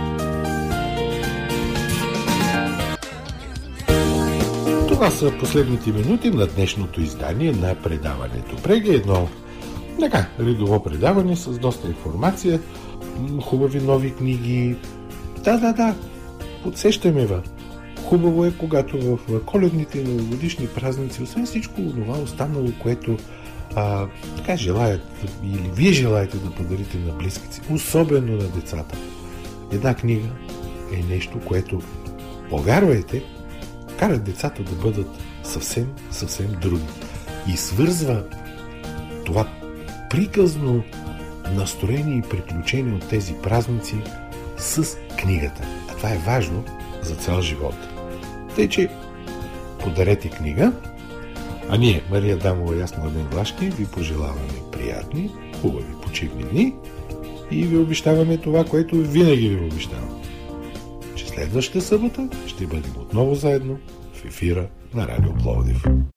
Това 4.98 5.11
са 5.11 5.32
последните 5.40 5.92
минути 5.92 6.30
на 6.30 6.46
днешното 6.46 7.00
издание 7.00 7.52
на 7.52 7.74
предаването. 7.74 8.56
Преге 8.62 8.90
едно 8.90 9.28
така, 10.00 10.26
редово 10.40 10.82
предаване 10.82 11.37
с 11.37 11.58
доста 11.58 11.88
информация, 11.88 12.61
хубави 13.42 13.80
нови 13.80 14.14
книги. 14.14 14.76
Да, 15.44 15.58
да, 15.58 15.72
да, 15.72 15.94
подсещаме 16.62 17.26
ви. 17.26 17.34
Хубаво 18.04 18.44
е, 18.44 18.52
когато 18.58 18.98
в 18.98 19.44
коледните 19.44 19.98
и 19.98 20.04
новогодишни 20.04 20.66
празници, 20.66 21.22
освен 21.22 21.46
всичко 21.46 21.74
това 21.76 22.18
останало, 22.18 22.68
което 22.82 23.16
а, 23.76 24.06
така 24.37 24.56
желаят 24.56 25.26
или 25.44 25.70
вие 25.74 25.92
желаете 25.92 26.37
да 26.37 26.50
подарите 26.50 26.98
на 26.98 27.12
близките 27.12 27.61
особено 27.70 28.32
на 28.32 28.48
децата. 28.48 28.96
Една 29.72 29.94
книга 29.94 30.28
е 30.92 31.14
нещо, 31.14 31.40
което, 31.46 31.80
повярвайте, 32.50 33.22
кара 33.98 34.18
децата 34.18 34.62
да 34.62 34.74
бъдат 34.74 35.08
съвсем, 35.42 35.87
съвсем 36.11 36.56
други. 36.61 36.84
И 37.48 37.56
свързва 37.56 38.24
това 39.24 39.48
приказно 40.11 40.82
настроение 41.52 42.18
и 42.18 42.28
приключение 42.30 42.94
от 42.94 43.08
тези 43.08 43.34
празници 43.42 43.96
с 44.56 44.96
книгата. 45.22 45.62
А 45.90 45.96
това 45.96 46.12
е 46.12 46.18
важно 46.18 46.64
за 47.02 47.14
цял 47.14 47.40
живот. 47.40 47.74
Тъй, 48.56 48.68
че 48.68 48.88
подарете 49.84 50.30
книга, 50.30 50.72
а 51.68 51.76
ние, 51.76 52.02
Мария 52.11 52.37
Дамова 52.37 52.76
и 52.76 52.80
аз, 52.80 52.96
Младен 52.96 53.26
Влашки, 53.32 53.70
ви 53.70 53.87
пожелаваме 53.87 54.70
приятни, 54.72 55.30
хубави 55.62 55.92
почивни 56.02 56.44
дни 56.44 56.74
и 57.50 57.64
ви 57.64 57.78
обещаваме 57.78 58.37
това, 58.37 58.64
което 58.64 58.96
винаги 58.96 59.48
ви 59.48 59.66
обещавам. 59.66 60.17
Следващата 61.38 61.81
събота 61.81 62.29
ще 62.46 62.66
бъдем 62.66 62.92
отново 63.01 63.35
заедно 63.35 63.79
в 64.14 64.24
ефира 64.24 64.68
на 64.94 65.09
Радио 65.09 65.35
Пловдив. 65.35 65.85